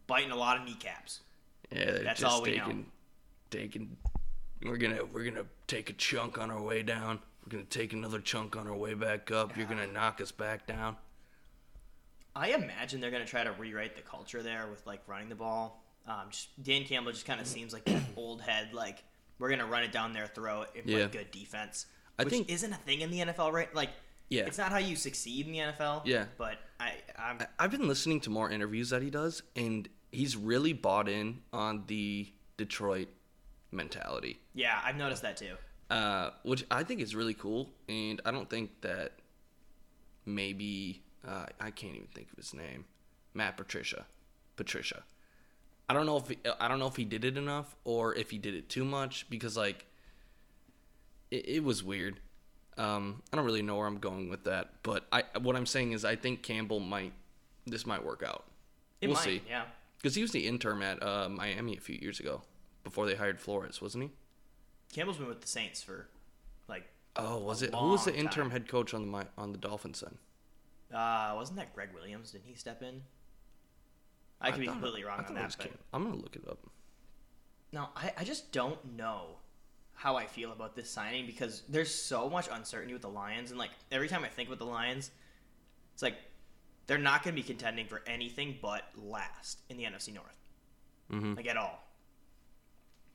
biting 0.07 0.31
a 0.33 0.37
lot 0.37 0.59
of 0.59 0.65
kneecaps. 0.65 1.21
Yeah, 1.71 1.85
they're 1.85 2.03
That's 2.05 2.21
just 2.21 2.33
all 2.33 2.43
we 2.43 2.57
know. 2.57 2.65
taking, 2.65 2.87
taking. 3.51 3.97
We're 4.65 4.77
gonna 4.77 5.05
we're 5.05 5.25
gonna 5.25 5.47
take 5.67 5.91
a 5.91 5.93
chunk 5.93 6.39
on 6.39 6.51
our 6.51 6.61
way 6.61 6.83
down. 6.83 7.21
We're 7.47 7.53
gonna 7.53 7.65
take 7.65 7.93
another 7.93 8.21
chunk 8.21 8.57
on 8.57 8.67
our 8.67 8.77
way 8.77 8.95
back 8.95 9.31
up. 9.31 9.57
You're 9.57 9.67
gonna 9.67 9.87
knock 9.87 10.21
us 10.21 10.33
back 10.33 10.67
down. 10.67 10.97
I 12.37 12.49
imagine 12.51 13.01
they're 13.01 13.11
going 13.11 13.25
to 13.25 13.29
try 13.31 13.45
to 13.45 13.53
rewrite 13.53 13.97
the 13.97 14.03
culture 14.03 14.43
there 14.43 14.67
with 14.71 14.87
like 14.87 15.01
running 15.07 15.29
the 15.29 15.35
ball. 15.35 15.83
Um, 16.07 16.27
just, 16.31 16.49
Dan 16.63 16.85
Campbell 16.85 17.13
just 17.13 17.27
kind 17.27 17.41
of 17.41 17.47
seems 17.47 17.73
like 17.73 17.85
that 17.87 18.03
old 18.17 18.41
head. 18.43 18.73
Like 18.73 19.03
we're 19.39 19.49
going 19.49 19.59
to 19.61 19.67
run 19.67 19.83
it 19.83 19.93
down 19.93 20.13
their 20.13 20.27
throat 20.27 20.69
and 20.77 20.85
play 20.85 21.01
Yeah. 21.01 21.07
good 21.09 21.31
defense, 21.31 21.87
I 22.19 22.25
which 22.25 22.33
think- 22.33 22.51
isn't 22.51 22.73
a 22.73 22.77
thing 22.77 23.01
in 23.03 23.11
the 23.11 23.21
NFL, 23.21 23.53
right? 23.53 23.73
Like, 23.75 23.91
Yeah. 24.31 24.47
it's 24.47 24.59
not 24.59 24.71
how 24.73 24.79
you 24.79 24.95
succeed 24.97 25.47
in 25.47 25.53
the 25.53 25.59
NFL. 25.59 26.03
Yeah. 26.05 26.27
but 26.39 26.59
I, 26.81 26.95
I'm, 27.19 27.39
I've 27.59 27.71
been 27.71 27.89
listening 27.89 28.21
to 28.23 28.31
more 28.31 28.51
interviews 28.51 28.91
that 28.91 29.03
he 29.03 29.11
does, 29.11 29.43
and 29.57 29.89
he's 30.13 30.37
really 30.37 30.73
bought 30.73 31.09
in 31.09 31.41
on 31.53 31.85
the 31.89 32.29
Detroit 32.57 33.09
mentality. 33.73 34.39
yeah, 34.55 34.81
I've 34.85 34.97
noticed 34.97 35.23
that 35.23 35.37
too. 35.37 35.55
uh, 35.91 36.31
which 36.43 36.65
I 36.71 36.85
think 36.85 37.01
is 37.01 37.15
really 37.15 37.35
cool. 37.35 37.69
And 37.89 38.21
I 38.25 38.31
don't 38.31 38.49
think 38.49 38.81
that 38.83 39.13
maybe 40.27 41.03
uh, 41.27 41.47
I 41.61 41.71
can't 41.71 41.95
even 41.95 42.09
think 42.09 42.31
of 42.31 42.37
his 42.37 42.55
name, 42.55 42.85
Matt 43.35 43.57
Patricia, 43.57 44.07
Patricia. 44.57 45.03
I 45.89 45.95
don't 45.95 46.07
know 46.07 46.19
if 46.19 46.29
he, 46.29 46.39
I 46.61 46.69
don't 46.69 46.79
know 46.79 46.87
if 46.87 46.97
he 46.97 47.05
did 47.05 47.25
it 47.25 47.37
enough 47.37 47.75
or 47.85 48.15
if 48.15 48.31
he 48.31 48.39
did 48.39 48.55
it 48.55 48.69
too 48.69 48.85
much 48.85 49.29
because 49.31 49.57
like 49.57 49.87
it, 51.31 51.49
it 51.49 51.65
was 51.65 51.83
weird. 51.83 52.21
Um, 52.77 53.23
I 53.33 53.37
don't 53.37 53.45
really 53.45 53.63
know 53.63 53.77
where 53.77 53.87
I'm 53.87 53.99
going 53.99 54.29
with 54.29 54.45
that, 54.45 54.71
but 54.83 55.07
I 55.11 55.25
what 55.41 55.57
I'm 55.57 55.67
saying 55.67 55.93
is 55.93 56.05
I 56.05 56.15
think 56.15 56.43
Campbell 56.43 56.81
might 56.81 57.13
this 57.67 57.87
might 57.87 58.05
work 58.05 58.23
out. 58.27 58.45
It 59.01 59.07
we'll 59.07 59.17
might, 59.17 59.25
see 59.25 59.43
yeah. 59.49 59.65
because 59.97 60.15
he 60.15 60.23
was 60.23 60.33
the 60.33 60.47
intern 60.47 60.83
at 60.83 61.03
uh, 61.03 61.29
Miami 61.29 61.77
a 61.77 61.81
few 61.81 61.99
years 62.01 62.21
ago 62.21 62.43
before 62.85 63.07
they 63.07 63.15
hired 63.15 63.41
Flores, 63.41 63.81
wasn't 63.81 64.05
he? 64.05 64.11
Campbell's 64.93 65.19
been 65.19 65.29
with 65.29 65.41
the 65.41 65.49
Saints 65.49 65.83
for 65.83 66.09
like 66.69 66.85
Oh, 67.17 67.39
was 67.39 67.63
it? 67.63 67.75
Who 67.75 67.91
was 67.91 68.05
the 68.05 68.15
interim 68.15 68.49
time. 68.49 68.51
head 68.51 68.69
coach 68.69 68.95
on 68.95 69.11
the 69.11 69.27
on 69.37 69.53
the 69.53 69.59
Dolphins 69.59 70.01
then? 70.01 70.19
Uh, 70.95 71.35
wasn't 71.37 71.59
that 71.59 71.75
Gregg 71.75 71.91
Williams? 71.95 72.31
Didn't 72.31 72.47
he 72.47 72.55
step 72.55 72.83
in? 72.83 73.03
I 74.41 74.51
could 74.51 74.61
be 74.61 74.67
completely 74.67 75.05
wrong 75.05 75.25
I 75.25 75.29
on 75.29 75.35
that. 75.35 75.57
But... 75.59 75.73
I'm 75.93 76.05
gonna 76.05 76.17
look 76.17 76.37
it 76.37 76.45
up. 76.49 76.59
no, 77.73 77.89
I, 77.97 78.13
I 78.19 78.25
just 78.25 78.53
don't 78.53 78.97
know 78.97 79.37
how 79.95 80.17
I 80.17 80.27
feel 80.27 80.53
about 80.53 80.77
this 80.77 80.89
signing 80.89 81.27
because 81.27 81.63
there's 81.69 81.93
so 81.93 82.31
much 82.31 82.49
uncertainty 82.51 82.93
with 82.93 83.03
the 83.03 83.09
Lions, 83.09 83.51
and 83.51 83.59
like 83.59 83.71
every 83.91 84.09
time 84.09 84.25
I 84.25 84.29
think 84.29 84.49
about 84.49 84.61
the 84.61 84.65
Lions, 84.65 85.11
it's 85.93 86.03
like 86.03 86.15
they're 86.87 86.99
not 86.99 87.25
going 87.25 87.35
to 87.35 87.43
be 87.43 87.47
contending 87.47 87.87
for 87.87 88.03
anything 88.07 88.59
but 88.63 88.85
last 88.97 89.61
in 89.69 89.77
the 89.77 89.85
NFC 89.85 90.15
North, 90.15 90.39
mm-hmm. 91.13 91.35
like 91.35 91.49
at 91.49 91.57
all, 91.57 91.85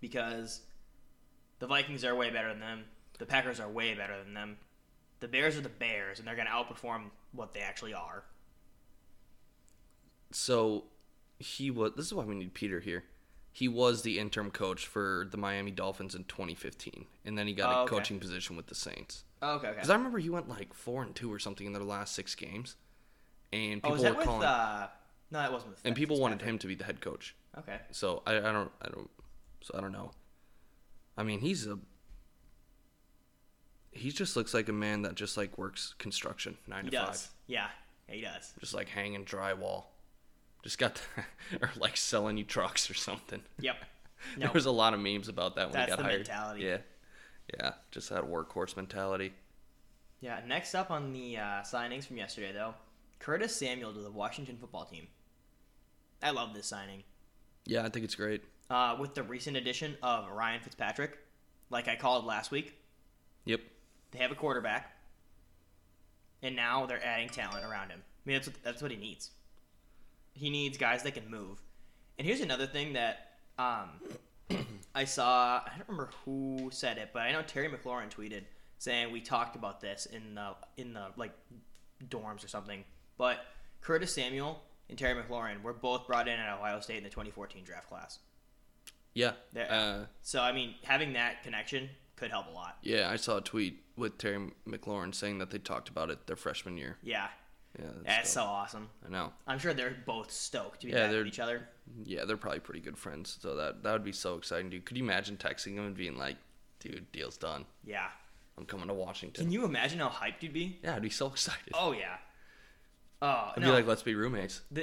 because 0.01 0.61
the 1.59 1.67
Vikings 1.67 2.03
are 2.03 2.15
way 2.15 2.29
better 2.29 2.49
than 2.49 2.59
them, 2.59 2.83
the 3.17 3.25
Packers 3.25 3.61
are 3.61 3.69
way 3.69 3.93
better 3.93 4.21
than 4.21 4.33
them, 4.33 4.57
the 5.23 5.27
Bears 5.29 5.55
are 5.57 5.61
the 5.61 5.69
Bears, 5.69 6.19
and 6.19 6.27
they're 6.27 6.35
going 6.35 6.47
to 6.47 6.51
outperform 6.53 7.03
what 7.31 7.53
they 7.53 7.61
actually 7.61 7.93
are. 7.93 8.25
So 10.31 10.85
he 11.39 11.71
was. 11.71 11.93
This 11.95 12.07
is 12.07 12.13
why 12.13 12.25
we 12.25 12.35
need 12.35 12.53
Peter 12.53 12.79
here. 12.79 13.05
He 13.51 13.67
was 13.67 14.01
the 14.01 14.19
interim 14.19 14.51
coach 14.51 14.85
for 14.87 15.27
the 15.31 15.37
Miami 15.37 15.71
Dolphins 15.71 16.13
in 16.15 16.23
2015, 16.25 17.05
and 17.23 17.37
then 17.37 17.47
he 17.47 17.53
got 17.53 17.71
Oh, 17.71 17.79
a 17.79 17.81
okay. 17.83 17.95
coaching 17.95 18.19
position 18.19 18.57
with 18.57 18.65
the 18.67 18.75
Saints. 18.75 19.23
Oh, 19.41 19.55
okay, 19.55 19.67
okay. 19.67 19.75
Because 19.75 19.89
I 19.91 19.95
remember 19.95 20.17
he 20.17 20.29
went 20.29 20.49
like 20.49 20.73
four 20.73 21.03
and 21.03 21.15
two 21.15 21.31
or 21.31 21.37
something 21.39 21.65
in 21.67 21.71
their 21.73 21.83
last 21.83 22.15
six 22.15 22.33
games, 22.35 22.75
and 23.53 23.79
oh, 23.83 23.89
people 23.89 23.91
was 23.91 24.01
that 24.01 24.11
were 24.13 24.17
with? 24.17 24.25
calling, 24.25 24.43
Uh, 24.43 24.87
no, 25.31 25.39
that 25.39 25.53
wasn't 25.53 25.71
with. 25.71 25.81
and 25.85 25.95
people 25.95 26.19
wanted 26.19 26.41
him 26.41 26.57
to 26.59 26.67
be 26.67 26.75
the 26.75 26.83
head 26.83 26.99
coach. 26.99 27.35
Okay. 27.59 27.77
So 27.91 28.23
I, 28.25 28.37
I 28.37 28.51
don't, 28.51 28.71
I 28.81 28.89
don't, 28.89 29.09
so 29.61 29.75
I 29.77 29.81
don't 29.81 29.91
know. 29.93 30.11
I 31.15 31.23
mean, 31.23 31.39
he's 31.39 31.65
a. 31.67 31.77
He 33.95 34.11
just 34.11 34.35
looks 34.35 34.53
like 34.53 34.69
a 34.69 34.73
man 34.73 35.01
that 35.03 35.15
just 35.15 35.37
like 35.37 35.57
works 35.57 35.93
construction 35.99 36.57
nine 36.67 36.85
He 36.85 36.89
to 36.91 36.97
does. 36.97 37.07
five, 37.27 37.31
Yeah. 37.47 37.67
yeah, 38.09 38.15
he 38.15 38.21
does. 38.21 38.53
just 38.59 38.73
like 38.73 38.89
hanging 38.89 39.25
drywall, 39.25 39.85
just 40.63 40.77
got, 40.77 41.01
or 41.61 41.69
like 41.77 41.97
selling 41.97 42.37
you 42.37 42.43
trucks 42.43 42.89
or 42.89 42.93
something. 42.93 43.41
Yep. 43.59 43.77
There 44.37 44.49
was 44.53 44.65
a 44.65 44.71
lot 44.71 44.93
of 44.93 45.01
memes 45.01 45.27
about 45.27 45.55
that 45.57 45.65
when 45.65 45.73
That's 45.73 45.85
he 45.85 45.89
got 45.91 45.97
the 45.97 46.03
hired. 46.05 46.19
mentality. 46.19 46.63
Yeah, 46.63 46.77
yeah, 47.59 47.71
just 47.91 48.09
that 48.09 48.23
workhorse 48.23 48.77
mentality. 48.77 49.33
Yeah. 50.21 50.39
Next 50.47 50.73
up 50.75 50.89
on 50.91 51.11
the 51.11 51.35
uh, 51.35 51.41
signings 51.63 52.05
from 52.05 52.15
yesterday, 52.15 52.53
though, 52.53 52.73
Curtis 53.19 53.53
Samuel 53.53 53.91
to 53.91 53.99
the 53.99 54.09
Washington 54.09 54.55
Football 54.55 54.85
Team. 54.85 55.07
I 56.21 56.29
love 56.29 56.53
this 56.53 56.67
signing. 56.67 57.03
Yeah, 57.65 57.83
I 57.83 57.89
think 57.89 58.05
it's 58.05 58.15
great. 58.15 58.43
Uh, 58.69 58.95
with 58.97 59.13
the 59.13 59.23
recent 59.23 59.57
addition 59.57 59.97
of 60.01 60.29
Ryan 60.31 60.61
Fitzpatrick, 60.61 61.17
like 61.69 61.89
I 61.89 61.97
called 61.97 62.23
last 62.23 62.49
week, 62.49 62.77
Yep. 63.43 63.59
They 64.13 64.19
have 64.19 64.31
a 64.31 64.35
quarterback, 64.35 64.95
and 66.41 66.55
now 66.55 66.85
they're 66.85 67.03
adding 67.05 67.29
talent 67.29 67.65
around 67.65 67.89
him. 67.89 67.99
I 68.01 68.29
mean, 68.29 68.35
that's 68.35 68.47
what, 68.47 68.55
that's 68.63 68.81
what 68.81 68.91
he 68.91 68.97
needs. 68.97 69.31
He 70.33 70.49
needs 70.49 70.77
guys 70.77 71.03
that 71.03 71.13
can 71.13 71.29
move. 71.29 71.61
And 72.17 72.25
here's 72.25 72.41
another 72.41 72.67
thing 72.67 72.93
that 72.93 73.31
um, 73.57 73.89
I 74.95 75.05
saw. 75.05 75.61
I 75.65 75.71
don't 75.77 75.89
remember 75.89 76.11
who 76.25 76.69
said 76.71 76.97
it, 76.97 77.09
but 77.13 77.23
I 77.23 77.31
know 77.31 77.41
Terry 77.41 77.69
McLaurin 77.69 78.09
tweeted 78.09 78.43
saying 78.77 79.11
we 79.11 79.21
talked 79.21 79.55
about 79.55 79.81
this 79.81 80.05
in 80.07 80.35
the 80.35 80.55
in 80.77 80.93
the 80.93 81.07
like 81.17 81.31
dorms 82.09 82.43
or 82.43 82.47
something. 82.47 82.83
But 83.17 83.45
Curtis 83.81 84.13
Samuel 84.13 84.61
and 84.89 84.97
Terry 84.97 85.21
McLaurin 85.21 85.61
were 85.63 85.73
both 85.73 86.07
brought 86.07 86.27
in 86.27 86.39
at 86.39 86.53
Ohio 86.57 86.79
State 86.79 86.97
in 86.97 87.03
the 87.03 87.09
2014 87.09 87.63
draft 87.63 87.89
class. 87.89 88.19
Yeah. 89.13 89.33
Uh, 89.69 90.05
So 90.21 90.41
I 90.41 90.51
mean, 90.51 90.75
having 90.83 91.13
that 91.13 91.43
connection 91.43 91.89
could 92.15 92.31
help 92.31 92.47
a 92.47 92.51
lot. 92.51 92.77
yeah, 92.83 93.09
I 93.09 93.15
saw 93.15 93.37
a 93.37 93.41
tweet 93.41 93.79
with 93.97 94.17
Terry 94.17 94.51
McLaurin 94.67 95.13
saying 95.13 95.39
that 95.39 95.49
they 95.51 95.57
talked 95.59 95.89
about 95.89 96.09
it 96.09 96.25
their 96.27 96.35
freshman 96.35 96.77
year. 96.77 96.97
Yeah, 97.03 97.27
Yeah, 97.79 97.85
that's 97.87 98.05
that's 98.05 98.29
so 98.31 98.43
awesome. 98.43 98.89
I 99.05 99.09
know. 99.09 99.33
I'm 99.47 99.59
sure 99.59 99.73
they're 99.73 99.95
both 100.05 100.31
stoked 100.31 100.81
to 100.81 100.87
be 100.87 100.93
Yeah, 100.93 101.07
back 101.07 101.15
with 101.17 101.27
each 101.27 101.39
other. 101.39 101.67
Yeah, 102.05 102.25
they're 102.25 102.37
probably 102.37 102.59
pretty 102.61 102.79
good 102.81 102.97
friends. 102.97 103.37
So 103.41 103.55
that 103.55 103.83
that 103.83 103.91
would 103.93 104.03
be 104.03 104.11
so 104.11 104.35
exciting, 104.35 104.69
dude. 104.69 104.85
Could 104.85 104.97
you 104.97 105.03
imagine 105.03 105.37
texting 105.37 105.73
him 105.73 105.85
and 105.85 105.95
being 105.95 106.17
like, 106.17 106.37
"Dude, 106.79 107.11
deal's 107.11 107.37
done. 107.37 107.65
Yeah. 107.85 108.07
I'm 108.57 108.65
coming 108.65 108.87
to 108.87 108.93
Washington." 108.93 109.45
Can 109.45 109.51
you 109.51 109.65
imagine 109.65 109.99
how 109.99 110.09
hyped 110.09 110.41
you'd 110.41 110.53
be? 110.53 110.79
yeah, 110.83 110.95
I'd 110.95 111.01
be 111.01 111.09
so 111.09 111.27
excited. 111.27 111.73
Oh 111.73 111.91
yeah. 111.91 112.17
Oh 113.21 113.51
I'd 113.55 113.61
no. 113.61 113.67
be 113.67 113.71
like, 113.73 113.87
"Let's 113.87 114.03
be 114.03 114.15
roommates." 114.15 114.61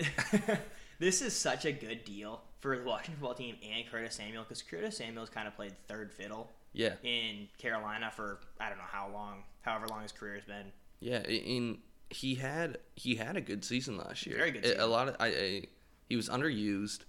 This 0.99 1.23
is 1.23 1.35
such 1.35 1.65
a 1.65 1.73
good 1.73 2.05
deal 2.05 2.43
for 2.59 2.77
the 2.77 2.85
Washington 2.85 3.15
football 3.15 3.33
team 3.35 3.57
and 3.67 3.87
Curtis 3.91 4.17
Samuel 4.17 4.43
because 4.43 4.61
Curtis 4.61 4.99
Samuel's 4.99 5.31
kind 5.31 5.49
of 5.49 5.57
played 5.57 5.73
third 5.89 6.13
fiddle 6.13 6.51
Yeah, 6.73 6.95
in 7.03 7.49
Carolina 7.59 8.11
for 8.15 8.41
I 8.61 8.69
don't 8.69 8.79
know 8.79 8.85
how 8.91 9.09
long, 9.13 9.43
however 9.63 9.87
long 9.89 10.03
his 10.03 10.13
career 10.13 10.35
has 10.35 10.45
been. 10.45 10.73
yeah. 11.01 11.21
In 11.23 11.79
he 12.11 12.35
had 12.37 12.79
he 12.97 13.15
had 13.17 13.37
a 13.37 13.41
good 13.41 13.65
season 13.65 13.97
last 13.97 14.27
year. 14.27 14.37
Very 14.37 14.51
good 14.53 14.65
A- 14.65 14.85
A 14.85 14.87
lot 14.87 15.09
of 15.09 15.17
I, 15.21 15.27
I 15.29 15.63
he 16.09 16.17
was 16.17 16.29
underused 16.29 17.01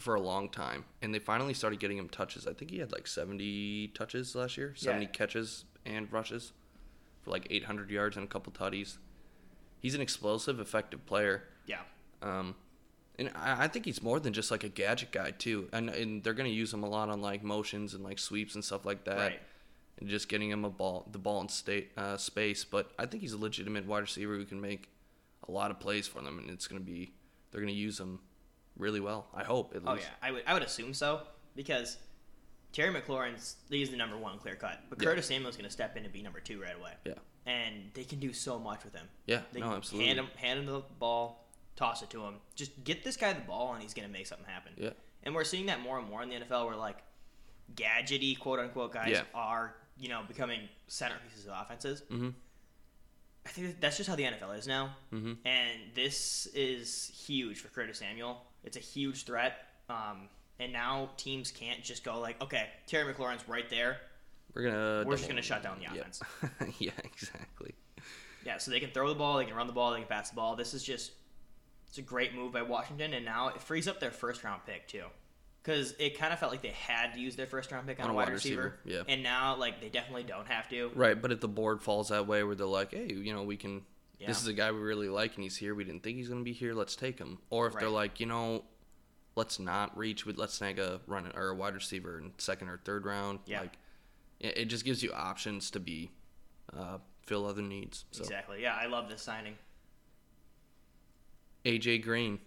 for 0.00 0.14
a 0.14 0.20
long 0.20 0.48
time, 0.48 0.84
and 1.00 1.14
they 1.14 1.18
finally 1.18 1.54
started 1.54 1.78
getting 1.80 1.98
him 1.98 2.08
touches. 2.08 2.46
I 2.46 2.52
think 2.52 2.70
he 2.70 2.78
had 2.78 2.92
like 2.92 3.06
70 3.06 3.88
touches 3.88 4.34
last 4.34 4.56
year, 4.56 4.74
70 4.76 5.06
catches 5.06 5.64
and 5.84 6.10
rushes 6.12 6.52
for 7.22 7.30
like 7.30 7.46
800 7.50 7.90
yards 7.90 8.16
and 8.16 8.24
a 8.24 8.28
couple 8.28 8.52
tutties. 8.52 8.98
He's 9.80 9.94
an 9.94 10.00
explosive, 10.00 10.58
effective 10.60 11.04
player. 11.06 11.44
Yeah. 11.66 11.80
Um, 12.20 12.54
and 13.18 13.30
I, 13.34 13.68
think 13.68 13.84
he's 13.84 14.02
more 14.02 14.18
than 14.20 14.32
just 14.32 14.50
like 14.50 14.64
a 14.64 14.68
gadget 14.68 15.12
guy 15.12 15.30
too. 15.32 15.68
And 15.72 15.90
and 15.90 16.22
they're 16.24 16.34
gonna 16.34 16.48
use 16.48 16.72
him 16.72 16.82
a 16.82 16.88
lot 16.88 17.08
on 17.08 17.20
like 17.20 17.42
motions 17.42 17.94
and 17.94 18.02
like 18.02 18.18
sweeps 18.18 18.54
and 18.54 18.64
stuff 18.64 18.84
like 18.86 19.04
that, 19.04 19.18
Right. 19.18 19.40
and 20.00 20.08
just 20.08 20.28
getting 20.28 20.50
him 20.50 20.64
a 20.64 20.70
ball, 20.70 21.08
the 21.12 21.18
ball 21.18 21.40
in 21.42 21.48
state 21.48 21.92
uh, 21.96 22.16
space. 22.16 22.64
But 22.64 22.90
I 22.98 23.06
think 23.06 23.22
he's 23.22 23.32
a 23.34 23.38
legitimate 23.38 23.86
wide 23.86 24.00
receiver 24.00 24.36
who 24.36 24.44
can 24.44 24.60
make 24.60 24.88
a 25.48 25.52
lot 25.52 25.70
of 25.70 25.78
plays 25.80 26.06
for 26.08 26.20
them, 26.22 26.38
and 26.38 26.48
it's 26.50 26.66
gonna 26.66 26.80
be 26.80 27.12
they're 27.50 27.60
gonna 27.60 27.72
use 27.72 28.00
him 28.00 28.20
really 28.76 29.00
well. 29.00 29.26
I 29.34 29.44
hope 29.44 29.74
at 29.76 29.82
Oh 29.86 29.94
yeah, 29.94 30.00
I 30.22 30.30
would 30.32 30.42
I 30.46 30.54
would 30.54 30.62
assume 30.62 30.94
so 30.94 31.20
because 31.54 31.98
Terry 32.72 32.92
McLaurin's 32.94 33.56
he's 33.68 33.90
the 33.90 33.96
number 33.98 34.16
one 34.16 34.38
clear 34.38 34.54
cut, 34.56 34.80
but 34.88 34.98
Yeah. 35.00 35.08
Curtis 35.08 35.26
Samuel's 35.26 35.56
going 35.56 35.66
to 35.66 35.70
step 35.70 35.94
in 35.96 36.04
and 36.04 36.12
be 36.12 36.22
number 36.22 36.40
two 36.40 36.58
right 36.60 36.74
away. 36.74 36.92
Yeah. 37.04 37.14
and 37.44 37.90
they 37.92 38.04
can 38.04 38.18
do 38.20 38.32
so 38.32 38.58
much 38.58 38.84
with 38.84 38.94
him. 38.94 39.06
Yeah, 39.26 39.42
They 39.52 39.60
no, 39.60 39.66
can 39.68 39.76
absolutely. 39.76 40.06
Hand 40.06 40.18
him 40.20 40.28
hand 40.36 40.60
him 40.60 40.66
the 40.66 40.82
ball, 40.98 41.41
toss 41.76 42.02
it 42.02 42.10
to 42.10 42.22
him. 42.22 42.34
Just 42.54 42.84
get 42.84 43.04
this 43.04 43.16
guy 43.16 43.32
the 43.32 43.40
ball, 43.40 43.72
and 43.74 43.82
he's 43.82 43.94
going 43.94 44.06
to 44.06 44.12
make 44.12 44.26
something 44.26 44.46
happen. 44.46 44.72
Yeah. 44.76 44.90
And 45.22 45.34
we're 45.34 45.44
seeing 45.44 45.66
that 45.66 45.80
more 45.80 45.98
and 45.98 46.08
more 46.08 46.22
in 46.22 46.28
the 46.28 46.36
NFL, 46.36 46.66
where 46.66 46.76
like 46.76 46.98
gadgety 47.74 48.38
quote 48.38 48.58
unquote 48.58 48.92
guys 48.92 49.10
Yeah. 49.12 49.22
are 49.34 49.74
you 49.98 50.08
know 50.08 50.22
becoming 50.26 50.60
centerpieces 50.88 51.46
of 51.48 51.60
offenses. 51.62 52.02
Mm-hmm. 52.10 52.30
I 53.44 53.48
think 53.48 53.80
that's 53.80 53.96
just 53.96 54.08
how 54.08 54.14
the 54.16 54.22
NFL 54.24 54.56
is 54.58 54.66
now. 54.68 54.94
Mhm. 55.12 55.36
And 55.44 55.80
this 55.94 56.46
is 56.54 57.10
huge 57.26 57.58
for 57.58 57.68
Curtis 57.68 57.98
Samuel. 57.98 58.40
It's 58.62 58.76
a 58.76 58.80
huge 58.80 59.24
threat. 59.24 59.54
Um, 59.88 60.28
and 60.60 60.72
now 60.72 61.10
teams 61.16 61.50
can't 61.50 61.82
just 61.82 62.04
go 62.04 62.20
like, 62.20 62.40
okay, 62.40 62.68
Terry 62.86 63.12
McLaurin's 63.12 63.48
right 63.48 63.68
there. 63.68 63.98
We're 64.54 64.62
gonna. 64.70 65.04
We're 65.06 65.16
just 65.16 65.28
gonna 65.28 65.40
him. 65.40 65.44
shut 65.44 65.62
down 65.62 65.78
the 65.80 65.86
offense. 65.86 66.20
yeah, 66.78 66.92
exactly. 67.04 67.74
Yeah, 68.44 68.58
so 68.58 68.70
they 68.70 68.80
can 68.80 68.90
throw 68.90 69.08
the 69.08 69.14
ball, 69.14 69.38
they 69.38 69.44
can 69.44 69.54
run 69.54 69.66
the 69.66 69.72
ball, 69.72 69.92
they 69.92 69.98
can 69.98 70.08
pass 70.08 70.30
the 70.30 70.36
ball. 70.36 70.54
This 70.56 70.74
is 70.74 70.82
just 70.84 71.12
it's 71.92 71.98
a 71.98 72.02
great 72.02 72.34
move 72.34 72.54
by 72.54 72.62
Washington, 72.62 73.12
and 73.12 73.22
now 73.22 73.48
it 73.48 73.60
frees 73.60 73.86
up 73.86 74.00
their 74.00 74.10
first 74.10 74.42
round 74.44 74.62
pick 74.64 74.88
too, 74.88 75.04
because 75.62 75.94
it 75.98 76.18
kind 76.18 76.32
of 76.32 76.38
felt 76.38 76.50
like 76.50 76.62
they 76.62 76.68
had 76.68 77.12
to 77.12 77.20
use 77.20 77.36
their 77.36 77.46
first 77.46 77.70
round 77.70 77.86
pick 77.86 78.02
on, 78.02 78.08
a 78.08 78.14
wide 78.14 78.30
receiver, 78.30 78.78
yeah. 78.86 79.02
and 79.08 79.22
now 79.22 79.56
like 79.56 79.78
they 79.82 79.90
definitely 79.90 80.22
don't 80.22 80.46
have 80.46 80.70
to. 80.70 80.90
Right, 80.94 81.20
but 81.20 81.32
if 81.32 81.40
the 81.40 81.48
board 81.48 81.82
falls 81.82 82.08
that 82.08 82.26
way, 82.26 82.44
where 82.44 82.54
they're 82.54 82.66
like, 82.66 82.92
"Hey, 82.92 83.12
you 83.12 83.34
know, 83.34 83.42
we 83.42 83.58
can. 83.58 83.82
Yeah. 84.18 84.28
This 84.28 84.40
is 84.40 84.46
a 84.46 84.54
guy 84.54 84.72
we 84.72 84.78
really 84.78 85.10
like, 85.10 85.34
and 85.34 85.42
he's 85.42 85.58
here. 85.58 85.74
We 85.74 85.84
didn't 85.84 86.02
think 86.02 86.16
he's 86.16 86.28
going 86.28 86.40
to 86.40 86.44
be 86.44 86.54
here. 86.54 86.72
Let's 86.72 86.96
take 86.96 87.18
him." 87.18 87.40
Or 87.50 87.66
if 87.66 87.74
they're 87.74 87.90
like, 87.90 88.20
you 88.20 88.26
know, 88.26 88.64
let's 89.36 89.58
not 89.58 89.94
reach 89.94 90.24
with, 90.24 90.38
let's 90.38 90.54
snag 90.54 90.78
a 90.78 91.02
run 91.06 91.30
or 91.34 91.48
a 91.48 91.54
wide 91.54 91.74
receiver 91.74 92.18
in 92.18 92.32
second 92.38 92.70
or 92.70 92.80
third 92.86 93.04
round. 93.04 93.40
Yeah. 93.44 93.60
Like, 93.60 93.76
it, 94.40 94.56
it 94.56 94.64
just 94.66 94.86
gives 94.86 95.02
you 95.02 95.12
options 95.12 95.70
to 95.72 95.80
be 95.80 96.10
uh, 96.74 96.96
fill 97.26 97.44
other 97.44 97.60
needs. 97.60 98.06
So 98.12 98.22
Exactly. 98.22 98.62
Yeah, 98.62 98.78
I 98.80 98.86
love 98.86 99.10
this 99.10 99.20
signing. 99.20 99.56
AJ 101.64 102.02
Green, 102.02 102.38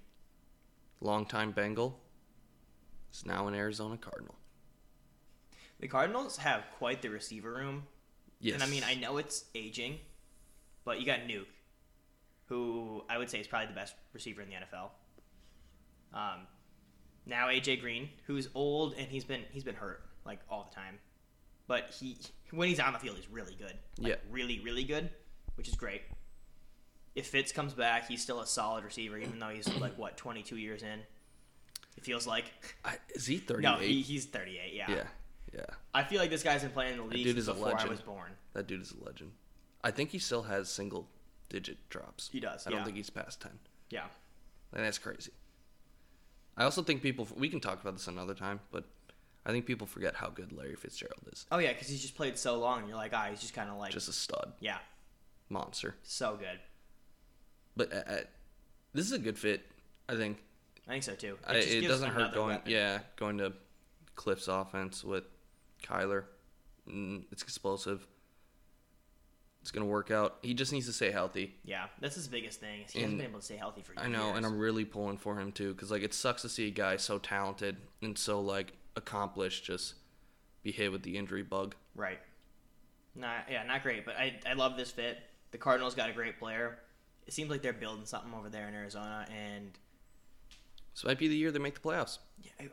longtime 1.01 1.51
Bengal, 1.51 2.00
is 3.13 3.25
now 3.25 3.48
an 3.48 3.55
Arizona 3.55 3.98
Cardinal. 3.98 4.36
The 5.79 5.88
Cardinals 5.88 6.38
have 6.38 6.63
quite 6.77 7.01
the 7.01 7.10
receiver 7.10 7.53
room, 7.53 7.84
Yes, 8.39 8.55
and 8.55 8.63
I 8.63 8.67
mean 8.67 8.84
I 8.86 8.95
know 8.95 9.17
it's 9.17 9.45
aging, 9.55 10.00
but 10.84 11.00
you 11.00 11.05
got 11.05 11.22
Nuke, 11.22 11.45
who 12.45 13.03
I 13.10 13.17
would 13.17 13.29
say 13.29 13.39
is 13.39 13.48
probably 13.48 13.67
the 13.67 13.74
best 13.74 13.95
receiver 14.13 14.41
in 14.41 14.50
the 14.50 14.55
NFL. 14.55 14.89
Um, 16.13 16.41
now 17.25 17.48
AJ 17.48 17.81
Green, 17.81 18.10
who's 18.27 18.50
old 18.55 18.93
and 18.98 19.07
he's 19.07 19.24
been 19.24 19.41
he's 19.51 19.63
been 19.63 19.75
hurt 19.75 20.01
like 20.25 20.39
all 20.50 20.67
the 20.69 20.75
time, 20.75 21.00
but 21.67 21.95
he 21.98 22.17
when 22.51 22.67
he's 22.67 22.79
on 22.79 22.93
the 22.93 23.00
field 23.00 23.15
he's 23.17 23.29
really 23.29 23.55
good. 23.55 23.74
Like, 23.98 24.13
Yeah. 24.13 24.15
really 24.29 24.60
really 24.60 24.84
good, 24.84 25.10
which 25.55 25.67
is 25.67 25.75
great. 25.75 26.01
If 27.15 27.27
Fitz 27.27 27.51
comes 27.51 27.74
back, 27.74 28.07
he's 28.07 28.22
still 28.22 28.41
a 28.41 28.45
solid 28.48 28.84
receiver, 28.84 29.17
even 29.17 29.39
though 29.39 29.50
he's 29.50 29.67
like 29.79 29.98
what 29.98 30.17
22 30.17 30.57
years 30.57 30.84
in. 30.84 31.00
It 31.98 32.03
feels 32.03 32.27
like. 32.27 32.45
I, 32.84 32.95
is 33.13 33.25
he 33.25 33.38
thirty 33.38 33.63
No, 33.63 33.75
he, 33.77 34.01
he's 34.01 34.25
38. 34.25 34.74
Yeah. 34.74 34.86
yeah, 34.89 35.03
yeah. 35.53 35.62
I 35.93 36.03
feel 36.03 36.19
like 36.19 36.29
this 36.29 36.43
guy's 36.43 36.62
been 36.62 36.72
playing 36.72 36.93
in 36.93 36.98
the 36.98 37.15
league 37.15 37.25
since 37.25 37.45
before 37.45 37.79
I 37.79 37.86
was 37.86 38.01
born. 38.01 38.31
That 38.53 38.67
dude 38.67 38.81
is 38.81 38.91
a 38.91 39.03
legend. 39.05 39.31
I 39.84 39.91
think 39.91 40.10
he 40.10 40.19
still 40.19 40.43
has 40.43 40.67
single 40.69 41.07
digit 41.48 41.77
drops. 41.89 42.29
He 42.31 42.39
does, 42.41 42.67
I 42.67 42.72
don't 42.72 42.84
think 42.84 42.98
he's 42.98 43.10
past 43.10 43.41
ten. 43.41 43.51
Yeah. 43.89 44.05
And 44.74 44.84
that's 44.84 44.98
crazy. 44.98 45.31
I 46.57 46.63
also 46.63 46.84
think 46.84 47.01
people. 47.01 47.27
We 47.38 47.48
can 47.48 47.62
talk 47.62 47.81
about 47.81 47.93
this 47.93 48.07
another 48.07 48.34
time, 48.34 48.60
but 48.72 48.84
I 49.45 49.51
think 49.51 49.65
people 49.65 49.88
forget 49.88 50.15
how 50.15 50.29
good 50.29 50.51
Larry 50.51 50.75
Fitzgerald 50.75 51.22
is. 51.31 51.45
Oh 51.51 51.60
yeah, 51.60 51.72
because 51.72 51.88
he's 51.88 52.01
just 52.01 52.15
played 52.15 52.38
so 52.38 52.60
long, 52.60 52.79
and 52.79 52.88
you're 52.88 52.98
like, 52.98 53.13
ah, 53.13 53.27
he's 53.29 53.39
just 53.41 53.53
kind 53.53 53.69
of 53.69 53.77
like, 53.77 53.91
Just 53.91 54.10
a 54.10 54.13
stud, 54.13 54.53
yeah, 54.60 54.77
monster. 55.50 55.95
so 56.03 56.36
good. 56.38 56.60
But 57.75 57.94
uh, 57.94 57.96
uh, 57.96 58.17
this 58.94 59.05
is 59.05 59.12
a 59.12 59.20
good 59.20 59.38
fit. 59.38 59.65
I 60.08 60.15
think 60.15 60.38
I 60.88 60.91
think 60.91 61.03
so 61.03 61.15
too. 61.15 61.38
I, 61.46 61.55
just 61.55 61.70
it 61.70 61.88
doesn't 61.88 62.12
hurt 62.12 62.34
going. 62.34 62.50
weapon. 62.50 62.72
Yeah, 62.72 63.00
going 63.15 63.38
to 63.39 63.53
Kliff's 64.15 64.48
offense 64.48 65.03
with 65.03 65.24
Kyler. 65.84 66.24
Mm, 66.89 67.24
it's 67.32 67.44
explosive. 67.44 68.05
It's 69.62 69.72
gonna 69.72 69.88
work 69.88 70.12
out. 70.12 70.38
He 70.44 70.53
just 70.53 70.72
needs 70.72 70.86
to 70.86 70.94
stay 70.94 71.10
healthy. 71.10 71.55
Yeah, 71.63 71.86
that's 72.00 72.13
his 72.13 72.27
biggest 72.27 72.60
thing. 72.60 72.82
Is 72.82 72.91
he 72.91 73.01
hasn't 73.01 73.17
been 73.17 73.27
able 73.27 73.39
to 73.39 73.46
stay 73.46 73.55
healthy 73.55 73.82
for 73.82 73.94
years. 73.94 74.05
I 74.05 74.10
know, 74.10 74.34
and 74.36 74.46
I'm 74.46 74.60
really 74.60 74.86
pulling 74.86 75.17
for 75.17 75.39
him 75.39 75.51
too, 75.51 75.74
because 75.74 75.89
like 75.89 76.03
it 76.03 76.13
sucks 76.13 76.44
to 76.44 76.50
see 76.50 76.67
a 76.67 76.72
guy 76.72 76.98
so 76.98 77.17
talented 77.17 77.77
and 78.03 78.15
so 78.15 78.39
like 78.41 78.74
accomplished 78.96 79.65
just 79.65 79.96
be 80.62 80.72
hit 80.72 80.91
with 80.91 81.01
the 81.01 81.17
injury 81.17 81.41
bug. 81.44 81.75
right. 81.96 82.20
Not 83.15 83.46
yeah, 83.50 83.63
not 83.63 83.82
great, 83.82 84.05
but 84.05 84.15
I 84.17 84.39
I 84.46 84.53
love 84.53 84.77
this 84.77 84.91
fit. 84.91 85.17
The 85.50 85.58
Cardinals 85.58 85.96
got 85.96 86.10
a 86.10 86.13
great 86.13 86.38
player. 86.38 86.77
It 87.27 87.34
seems 87.34 87.50
like 87.50 87.62
they're 87.62 87.74
building 87.74 88.05
something 88.05 88.34
over 88.34 88.50
there 88.50 88.67
in 88.67 88.74
Arizona, 88.75 89.25
and 89.36 89.72
This 90.94 91.03
might 91.03 91.17
be 91.17 91.27
the 91.27 91.36
year 91.36 91.51
they 91.51 91.60
make 91.60 91.74
the 91.75 91.79
playoffs. 91.79 92.20
yeah, 92.41 92.67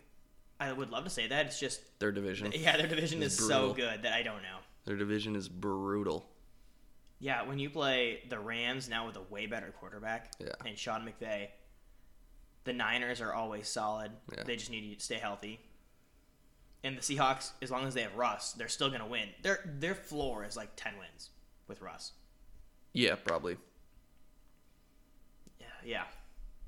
I, 0.61 0.69
I 0.69 0.73
would 0.73 0.91
love 0.91 1.05
to 1.05 1.11
say 1.11 1.27
that. 1.29 1.47
It's 1.47 1.59
just 1.59 1.81
Their 1.99 2.13
division. 2.13 2.53
yeah, 2.55 2.77
their 2.77 2.87
division 2.89 3.23
It's 3.23 3.39
is 3.41 3.47
so 3.49 3.73
good 3.73 4.03
that 4.03 4.13
I 4.13 4.23
don't 4.23 4.43
know. 4.43 4.59
Their 4.85 4.97
division 4.97 5.37
is 5.37 5.49
brutal. 5.49 6.27
Yeah, 7.19 7.43
when 7.45 7.59
you 7.59 7.71
play 7.71 8.21
the 8.29 8.39
Rams 8.39 8.89
now 8.89 9.07
with 9.07 9.17
a 9.17 9.23
way 9.23 9.47
better 9.47 9.73
quarterback 9.79 10.33
Yeah. 10.41 10.49
and 10.67 10.77
Sean 10.77 11.07
McVay, 11.09 11.49
the 12.65 12.73
Niners 12.73 13.21
are 13.21 13.33
always 13.33 13.69
solid. 13.69 14.13
Yeah. 14.37 14.43
They 14.45 14.57
just 14.57 14.71
need 14.71 14.99
to 14.99 15.05
stay 15.05 15.17
healthy. 15.19 15.61
And 16.85 16.97
the 16.99 17.01
Seahawks, 17.01 17.53
as 17.63 17.71
long 17.71 17.87
as 17.87 17.95
they 17.95 18.03
have 18.03 18.17
Russ, 18.17 18.53
they're 18.53 18.67
still 18.69 18.91
gonna 18.91 19.07
win. 19.07 19.29
Their 19.43 19.61
their 19.79 19.95
floor 19.95 20.45
is 20.45 20.57
like 20.57 20.71
ten 20.75 20.95
wins 20.99 21.31
with 21.69 21.81
Russ. 21.81 22.11
Yeah, 22.93 23.15
probably. 23.15 23.57
Yeah. 25.85 26.03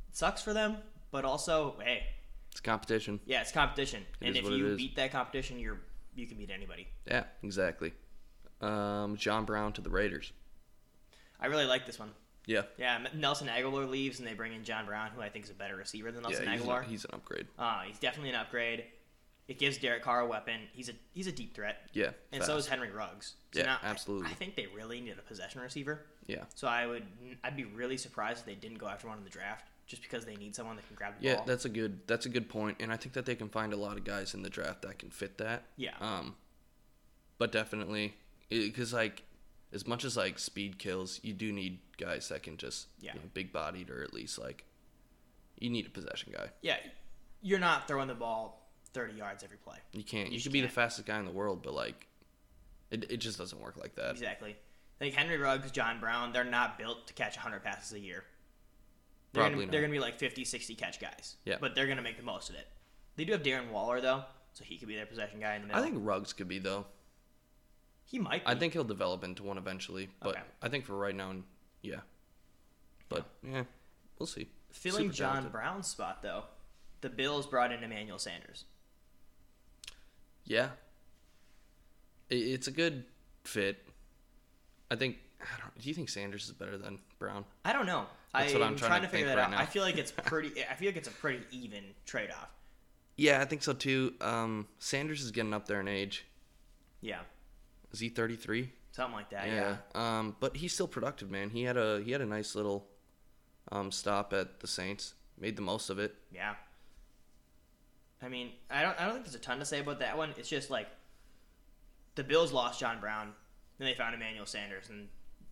It 0.09 0.17
sucks 0.17 0.43
for 0.43 0.53
them, 0.53 0.77
but 1.11 1.25
also, 1.25 1.77
hey, 1.85 2.05
It's 2.53 2.61
competition. 2.61 3.21
yeah, 3.27 3.41
it's 3.41 3.53
competition. 3.53 4.03
It 4.21 4.27
and 4.27 4.37
is 4.37 4.39
if 4.39 4.45
what 4.45 4.53
it 4.53 4.57
you 4.59 4.67
is. 4.69 4.77
beat 4.77 4.97
that 4.97 5.13
competition, 5.13 5.59
you're 5.59 5.79
you 6.15 6.27
can 6.27 6.37
beat 6.39 6.51
anybody. 6.51 6.87
Yeah, 7.07 7.25
exactly. 7.43 7.93
Um, 8.61 9.17
John 9.17 9.45
Brown 9.45 9.73
to 9.75 9.81
the 9.81 9.91
Raiders. 9.91 10.33
I 11.41 11.47
really 11.47 11.65
like 11.67 11.87
this 11.87 11.99
one. 11.99 12.11
Yeah. 12.47 12.63
Yeah, 12.79 12.97
M- 12.97 13.19
Nelson 13.21 13.49
Agholor 13.49 13.89
leaves, 13.91 14.19
and 14.21 14.29
they 14.29 14.35
bring 14.35 14.53
in 14.53 14.63
John 14.65 14.87
Brown, 14.87 15.11
who 15.15 15.21
I 15.21 15.29
think 15.29 15.45
is 15.47 15.51
a 15.51 15.55
better 15.55 15.75
receiver 15.77 16.13
than 16.13 16.23
Nelson 16.23 16.45
yeah, 16.45 16.53
he's, 16.53 16.63
Agholor. 16.63 16.83
a- 16.83 16.89
he's 16.89 17.05
an 17.05 17.11
upgrade. 17.15 17.47
Uh, 17.59 17.81
he's 17.83 17.99
definitely 17.99 18.31
an 18.31 18.37
upgrade. 18.37 18.85
It 19.49 19.59
gives 19.59 19.77
Derek 19.79 20.03
Carr 20.03 20.21
a 20.21 20.27
weapon. 20.27 20.61
He's 20.73 20.89
a 20.89 20.93
he's 21.13 21.27
a 21.27 21.33
deep 21.33 21.55
threat, 21.55 21.77
Yeah. 21.93 22.11
and 22.33 22.43
so 22.43 22.57
is. 22.57 22.67
Henry 22.67 22.91
Ruggs. 22.91 23.35
So 23.53 23.61
Yeah, 23.61 23.67
now 23.67 23.79
I- 23.83 23.87
absolutely. 23.89 24.31
I, 24.31 24.35
think 24.35 24.55
they 24.57 24.67
really 24.69 25.01
need 25.01 25.19
a 25.19 25.23
possession 25.23 25.61
receiver. 25.61 26.07
Yeah. 26.27 26.45
So 26.55 26.67
I 26.69 26.87
would 26.87 27.05
I'd 27.43 27.57
be 27.57 27.65
really 27.65 27.97
surprised 27.97 28.41
if 28.41 28.47
they 28.47 28.55
didn't 28.55 28.79
go 28.79 28.87
after 28.89 29.09
one 29.09 29.19
in 29.19 29.25
the 29.25 29.31
draft, 29.31 29.67
just 29.87 30.03
because 30.03 30.25
they 30.25 30.37
need 30.37 30.55
someone 30.55 30.77
that 30.77 30.87
can 30.87 30.97
grab 30.97 31.15
the 31.19 31.25
Yeah, 31.27 31.37
ball. 31.37 31.45
that's 31.47 31.65
a 31.65 31.69
good 31.69 32.01
that's 32.07 32.27
a 32.27 32.29
good 32.31 32.49
point, 32.49 32.79
and 32.81 32.93
I 32.93 32.97
think 32.97 33.13
that 33.15 33.27
they 33.27 33.35
can 33.35 33.49
find 33.49 33.73
a 33.73 33.77
lot 33.77 33.97
of 33.97 34.05
guys 34.05 34.35
in 34.35 34.43
the 34.43 34.51
draft 34.51 34.83
that 34.83 34.99
can 34.99 35.11
fit 35.11 35.39
that. 35.39 35.65
Yeah. 35.77 35.95
Um, 36.01 36.37
but 37.39 37.53
definitely, 37.53 38.15
because 38.49 38.93
like 38.93 39.23
as 39.73 39.87
much 39.87 40.05
as 40.05 40.17
like 40.17 40.39
speed 40.39 40.79
kills, 40.79 41.21
you 41.23 41.33
do 41.35 41.53
need 41.53 41.81
guys 41.99 42.29
that 42.29 42.43
can 42.43 42.57
just 42.57 42.87
Yeah. 43.01 43.13
you 43.15 43.21
know, 43.21 43.27
big 43.35 43.53
bodied 43.53 43.91
or 43.91 44.03
at 44.03 44.15
least 44.15 44.39
like 44.39 44.65
you 45.59 45.69
need 45.71 45.87
a 45.87 45.91
possession 45.91 46.33
guy. 46.37 46.49
yeah, 46.63 46.77
you're 47.43 47.59
not 47.61 47.87
throwing 47.87 48.09
the 48.09 48.15
ball 48.15 48.69
30 48.93 49.15
yards 49.15 49.43
every 49.45 49.57
play. 49.57 49.77
You 49.93 50.03
can't. 50.05 50.29
You, 50.31 50.35
just 50.37 50.47
could 50.47 50.53
be 50.53 50.61
the 50.61 50.69
fastest 50.69 51.07
guy 51.07 51.19
in 51.19 51.25
the 51.25 51.31
world, 51.33 51.63
but 51.63 51.75
like 51.75 52.07
it 52.91 53.11
it 53.11 53.17
just 53.19 53.37
doesn't 53.39 53.61
work 53.61 53.77
like 53.77 53.95
that. 53.97 54.13
Exactly. 54.13 54.57
Like 55.05 55.15
Henry 55.15 55.37
Ruggs, 55.37 55.71
John 55.71 56.01
Brown, 56.01 56.33
they're 56.33 56.45
not 56.45 56.79
built 56.79 57.07
to 57.09 57.13
catch 57.15 57.37
100 57.37 57.63
passes 57.63 57.93
a 57.93 58.01
year. 58.01 58.25
They're 59.33 59.43
Probably 59.43 59.55
gonna, 59.57 59.67
not. 59.67 59.73
they're 59.73 59.81
gonna 59.83 59.93
be 59.93 59.99
like 60.01 60.19
50, 60.19 60.45
60 60.45 60.75
catch 60.77 60.99
guys. 61.01 61.37
Yeah. 61.45 61.57
But 61.61 61.75
they're 61.75 61.87
gonna 61.87 62.01
make 62.03 62.17
the 62.17 62.23
most 62.23 62.49
of 62.51 62.57
it. 62.57 62.67
They 63.17 63.25
do 63.25 63.33
have 63.33 63.43
Darren 63.43 63.71
Waller 63.71 64.01
though, 64.01 64.25
so 64.55 64.65
he 64.65 64.79
could 64.79 64.89
be 64.89 64.95
their 64.95 65.05
possession 65.07 65.41
guy 65.41 65.57
in 65.57 65.61
the 65.63 65.67
middle. 65.69 65.83
I 65.83 65.85
think 65.85 65.99
Ruggs 65.99 66.33
could 66.33 66.49
be 66.49 66.59
though. 66.59 66.87
he 68.07 68.19
might. 68.19 68.45
Be. 68.47 68.51
I 68.51 68.55
think 68.55 68.73
he'll 68.73 68.85
develop 68.85 69.25
into 69.25 69.43
one 69.43 69.59
eventually, 69.59 70.09
but 70.21 70.37
Okay. 70.37 70.43
I 70.63 70.69
think 70.69 70.85
for 70.87 70.97
right 70.97 71.15
now, 71.15 71.35
yeah. 71.83 72.01
But 73.11 73.27
yeah, 73.43 73.65
we'll 74.19 74.27
see. 74.27 74.49
filling 74.71 75.05
Super 75.09 75.15
John 75.15 75.29
talented. 75.33 75.53
Brown's 75.53 75.87
spot 75.89 76.23
though. 76.23 76.45
The 77.03 77.11
Bills 77.11 77.47
brought 77.47 77.73
in 77.73 77.83
Emmanuel 77.85 78.19
Sanders. 78.19 78.65
Yeah. 80.45 80.71
It's 82.31 82.67
a 82.69 82.71
good 82.73 83.05
fit. 83.45 83.87
I 84.91 84.97
think. 84.97 85.17
I 85.41 85.61
don't. 85.61 85.79
Do 85.79 85.89
you 85.89 85.95
think 85.95 86.09
Sanders 86.09 86.45
is 86.47 86.53
better 86.53 86.79
than 86.79 86.99
Brown? 87.19 87.45
I 87.65 87.73
don't 87.73 87.87
know. 87.87 88.07
That's 88.33 88.53
I'm 88.53 88.61
what 88.61 88.67
I'm 88.69 88.77
trying 88.77 89.03
to 89.03 89.07
to 89.07 89.13
figure 89.13 89.27
that 89.29 89.37
right 89.37 89.45
out. 89.45 89.51
now. 89.51 89.59
I 89.59 89.67
feel 89.67 89.83
like 89.83 89.97
it's 89.99 90.13
pretty. 90.25 90.53
I 90.71 90.75
feel 90.75 90.89
like 90.89 90.97
it's 90.97 91.09
a 91.09 91.13
pretty 91.13 91.45
even 91.51 91.85
trade 92.07 92.31
off. 92.31 92.49
Yeah, 93.17 93.41
I 93.41 93.45
think 93.45 93.63
so 93.63 93.73
too. 93.73 94.15
Um, 94.21 94.67
Sanders 94.79 95.23
is 95.23 95.31
getting 95.31 95.55
up 95.55 95.67
there 95.69 95.81
in 95.81 95.87
age. 95.89 96.25
Yeah, 97.01 97.21
Is 97.93 98.01
he 98.01 98.09
33? 98.09 98.71
something 98.93 99.15
like 99.15 99.29
that. 99.31 99.49
Yeah. 99.49 99.77
Um, 99.95 100.37
but 100.41 100.57
he's 100.57 100.73
still 100.73 100.87
productive, 100.89 101.31
man. 101.31 101.51
He 101.51 101.65
had 101.65 101.77
a 101.77 102.01
he 102.03 102.13
had 102.13 102.21
a 102.23 102.27
nice 102.27 102.55
little 102.55 102.87
um 103.71 103.91
stop 103.93 104.33
at 104.33 104.61
the 104.61 104.67
Saints. 104.67 105.15
Made 105.39 105.57
the 105.57 105.63
most 105.63 105.91
of 105.91 105.99
it. 105.99 106.15
Yeah. 106.33 106.55
I 108.23 108.29
mean, 108.29 108.53
I 108.71 108.83
don't. 108.83 108.99
I 108.99 109.05
don't 109.05 109.13
think 109.15 109.25
there's 109.27 109.35
a 109.35 109.39
ton 109.41 109.59
to 109.59 109.65
say 109.65 109.81
about 109.81 109.99
that 110.01 110.17
one. 110.17 110.33
It's 110.39 110.49
just 110.49 110.71
like 110.71 110.89
the 112.15 112.25
Bills 112.25 112.53
lost 112.53 112.81
John 112.81 112.99
Brown, 113.01 113.33
then 113.79 113.87
they 113.87 113.95
found 113.95 114.15
Emmanuel 114.15 114.47
Sanders, 114.47 114.89
and 114.91 115.09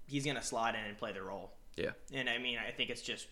he's 0.06 0.24
gonna 0.24 0.42
slot 0.42 0.74
in 0.74 0.84
and 0.84 0.96
play 0.98 1.12
the 1.12 1.22
role. 1.22 1.52
Yeah. 1.76 1.90
And 2.12 2.28
I 2.28 2.38
mean, 2.38 2.58
I 2.58 2.70
think 2.70 2.90
it's 2.90 3.02
just 3.02 3.26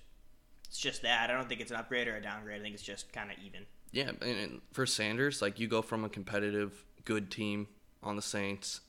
it's 0.68 0.78
just 0.78 1.02
that. 1.02 1.30
I 1.30 1.32
don't 1.34 1.48
think 1.48 1.60
it's 1.60 1.70
an 1.70 1.76
upgrade 1.76 2.08
or 2.08 2.16
a 2.16 2.22
downgrade. 2.22 2.60
I 2.60 2.62
think 2.62 2.74
it's 2.74 2.82
just 2.82 3.12
kind 3.12 3.30
of 3.30 3.36
even. 3.44 3.66
Yeah, 3.92 4.12
and, 4.22 4.60
for 4.72 4.86
Sanders, 4.86 5.42
like 5.42 5.58
you 5.58 5.66
go 5.66 5.82
from 5.82 6.04
a 6.04 6.08
competitive, 6.08 6.84
good 7.04 7.30
team 7.30 7.66
on 8.02 8.14
the 8.16 8.22
Saints. 8.22 8.80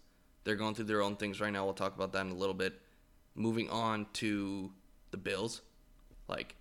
They're 0.43 0.55
going 0.55 0.75
through 0.75 0.85
their 0.85 1.01
own 1.01 1.15
things 1.15 1.41
right 1.41 1.51
now. 1.51 1.65
We'll 1.65 1.73
talk 1.73 1.95
about 1.95 2.13
that 2.13 2.25
in 2.25 2.31
a 2.31 2.35
little 2.35 2.53
bit. 2.53 2.79
Moving 3.33 3.69
on 3.69 4.05
to 4.13 4.71
the 5.11 5.17
Bills, 5.17 5.61
like 6.27 6.55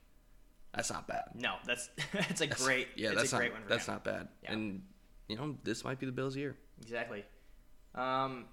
that's 0.74 0.90
not 0.90 1.06
bad. 1.06 1.24
No, 1.34 1.54
that's 1.66 1.90
that's 2.12 2.40
a 2.40 2.46
That's- 2.46 2.64
great. 2.64 2.88
yeah, 2.96 3.12
that's 3.14 3.32
a 3.32 3.36
great 3.36 3.50
not 3.52 3.60
one. 3.60 3.62
For 3.64 3.68
that's 3.68 3.88
him. 3.88 3.94
not 3.94 4.04
bad. 4.04 4.28
Yeah. 4.44 4.52
And 4.52 4.82
you 5.28 5.36
know, 5.36 5.56
this 5.64 5.84
might 5.84 5.98
be 5.98 6.06
the 6.06 6.12
Bills' 6.12 6.36
year. 6.36 6.56
Exactly. 6.80 7.24
Um, 7.94 8.46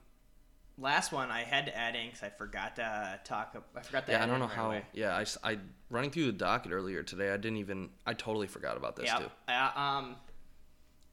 last 0.78 1.12
one 1.12 1.30
I 1.32 1.42
had 1.44 1.66
to 1.68 1.76
add 1.78 1.96
in 1.96 2.08
because 2.08 2.24
I 2.24 2.30
forgot 2.30 2.76
to 2.78 3.20
talk. 3.24 3.56
I 3.76 3.82
forgot 3.82 4.06
to. 4.06 4.12
Yeah, 4.12 4.20
add 4.20 4.24
I 4.24 4.26
don't 4.28 4.40
know 4.40 4.46
right 4.46 4.54
how. 4.56 4.66
away. 4.68 4.86
Yeah, 4.94 5.16
I, 5.44 5.52
I- 5.52 5.58
running 5.90 6.12
through 6.12 6.26
the 6.28 6.32
docket 6.34 6.72
earlier 6.72 7.04
today. 7.04 7.32
I 7.32 7.38
didn't 7.38 7.58
even. 7.58 7.90
I 8.06 8.14
totally 8.14 8.48
forgot 8.48 8.78
about 8.78 8.96
this 8.96 9.06
Yeah. 9.06 9.20
too. 9.20 9.30
Uh, 9.48 9.72
um, 9.80 10.16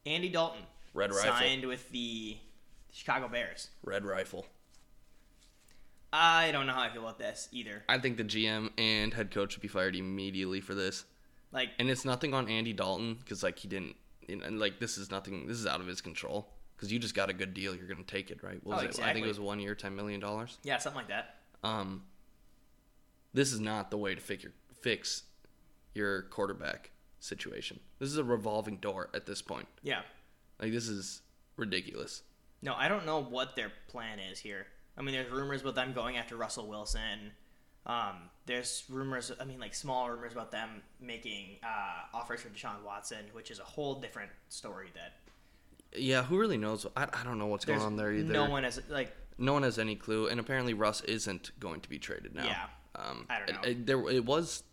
Andy 0.05 0.29
Dalton 0.29 0.61
Red 0.93 1.11
Rifle. 1.11 1.31
signed 1.31 1.65
with 1.65 1.89
the 1.91 2.37
Chicago 2.91 3.27
Bears. 3.27 3.69
Red 3.83 4.05
Rifle. 4.05 4.45
I 6.13 6.51
don't 6.51 6.65
know 6.65 6.73
how 6.73 6.81
I 6.83 6.89
feel 6.89 7.01
about 7.01 7.19
this 7.19 7.49
either. 7.51 7.83
I 7.89 7.97
think 7.97 8.17
the 8.17 8.23
GM 8.23 8.69
and 8.77 9.13
head 9.13 9.31
coach 9.31 9.55
would 9.55 9.61
be 9.61 9.67
fired 9.67 9.95
immediately 9.95 10.61
for 10.61 10.73
this. 10.73 11.03
Like, 11.51 11.69
And 11.79 11.89
it's 11.89 12.05
nothing 12.05 12.33
on 12.33 12.47
Andy 12.47 12.71
Dalton 12.73 13.15
because 13.15 13.43
like 13.43 13.59
he 13.59 13.67
didn't. 13.67 13.95
You 14.27 14.37
know, 14.37 14.45
and 14.45 14.59
like 14.59 14.79
this 14.79 14.97
is 14.97 15.11
nothing. 15.11 15.45
This 15.47 15.57
is 15.57 15.67
out 15.67 15.81
of 15.81 15.87
his 15.87 16.01
control 16.01 16.47
because 16.75 16.91
you 16.91 16.99
just 16.99 17.15
got 17.15 17.29
a 17.29 17.33
good 17.33 17.53
deal. 17.53 17.75
You're 17.75 17.87
gonna 17.87 18.03
take 18.03 18.31
it, 18.31 18.43
right? 18.43 18.59
What 18.63 18.81
Oh, 18.83 18.87
was 18.87 18.97
it? 18.99 19.05
I 19.05 19.13
think 19.13 19.25
it 19.25 19.29
was 19.29 19.39
one 19.39 19.59
year, 19.59 19.75
ten 19.75 19.95
million 19.95 20.19
dollars. 20.19 20.57
yeah, 20.63 20.77
something 20.77 20.97
like 20.97 21.07
that. 21.09 21.35
Um, 21.63 22.03
this 23.33 23.51
is 23.51 23.59
not 23.59 23.91
the 23.91 23.97
way 23.97 24.15
to 24.15 24.21
figure 24.21 24.51
fix 24.81 25.23
your 25.93 26.23
quarterback 26.23 26.91
situation. 27.19 27.79
This 27.99 28.09
is 28.09 28.17
a 28.17 28.23
revolving 28.23 28.77
door 28.77 29.09
at 29.13 29.25
this 29.25 29.41
point. 29.41 29.67
Yeah. 29.81 30.01
Like 30.61 30.71
this 30.71 30.87
is 30.87 31.21
ridiculous. 31.57 32.21
No, 32.61 32.73
I 32.75 32.87
don't 32.87 33.05
know 33.05 33.21
what 33.21 33.55
their 33.55 33.71
plan 33.87 34.19
is 34.19 34.39
here. 34.39 34.67
I 34.97 35.01
mean, 35.01 35.13
there's 35.13 35.31
rumors 35.31 35.61
about 35.61 35.75
them 35.75 35.93
going 35.93 36.17
after 36.17 36.35
Russell 36.35 36.67
Wilson. 36.67 37.31
Um, 37.85 38.29
there's 38.45 38.83
rumors, 38.89 39.31
I 39.39 39.43
mean, 39.45 39.59
like 39.59 39.75
small 39.75 40.09
rumors 40.09 40.31
about 40.31 40.51
them 40.51 40.81
making 40.99 41.57
uh, 41.63 42.15
offers 42.17 42.41
for 42.41 42.49
Deshaun 42.49 42.81
Watson, 42.85 43.25
which 43.33 43.51
is 43.51 43.59
a 43.59 43.63
whole 43.63 43.95
different 43.99 44.31
story. 44.49 44.89
That 44.95 45.13
Yeah, 45.93 46.23
who 46.23 46.37
really 46.37 46.57
knows? 46.57 46.85
I, 46.95 47.03
I 47.13 47.23
don't 47.23 47.37
know 47.39 47.47
what's 47.47 47.65
going 47.65 47.81
on 47.81 47.95
there 47.97 48.11
either. 48.11 48.31
no 48.33 48.49
one 48.49 48.63
has 48.63 48.81
like 48.89 49.11
no 49.37 49.53
one 49.53 49.63
has 49.63 49.77
any 49.79 49.95
clue, 49.95 50.27
and 50.27 50.39
apparently 50.39 50.73
Russ 50.73 51.01
isn't 51.01 51.51
going 51.59 51.81
to 51.81 51.89
be 51.89 51.99
traded 51.99 52.33
now. 52.35 52.45
Yeah. 52.45 52.65
um, 52.95 53.25
I 53.29 53.39
don't 53.39 53.49
it- 53.49 53.53
know. 53.53 53.61
it- 53.69 53.85
there, 53.85 54.09
it 54.09 54.25
was 54.25 54.63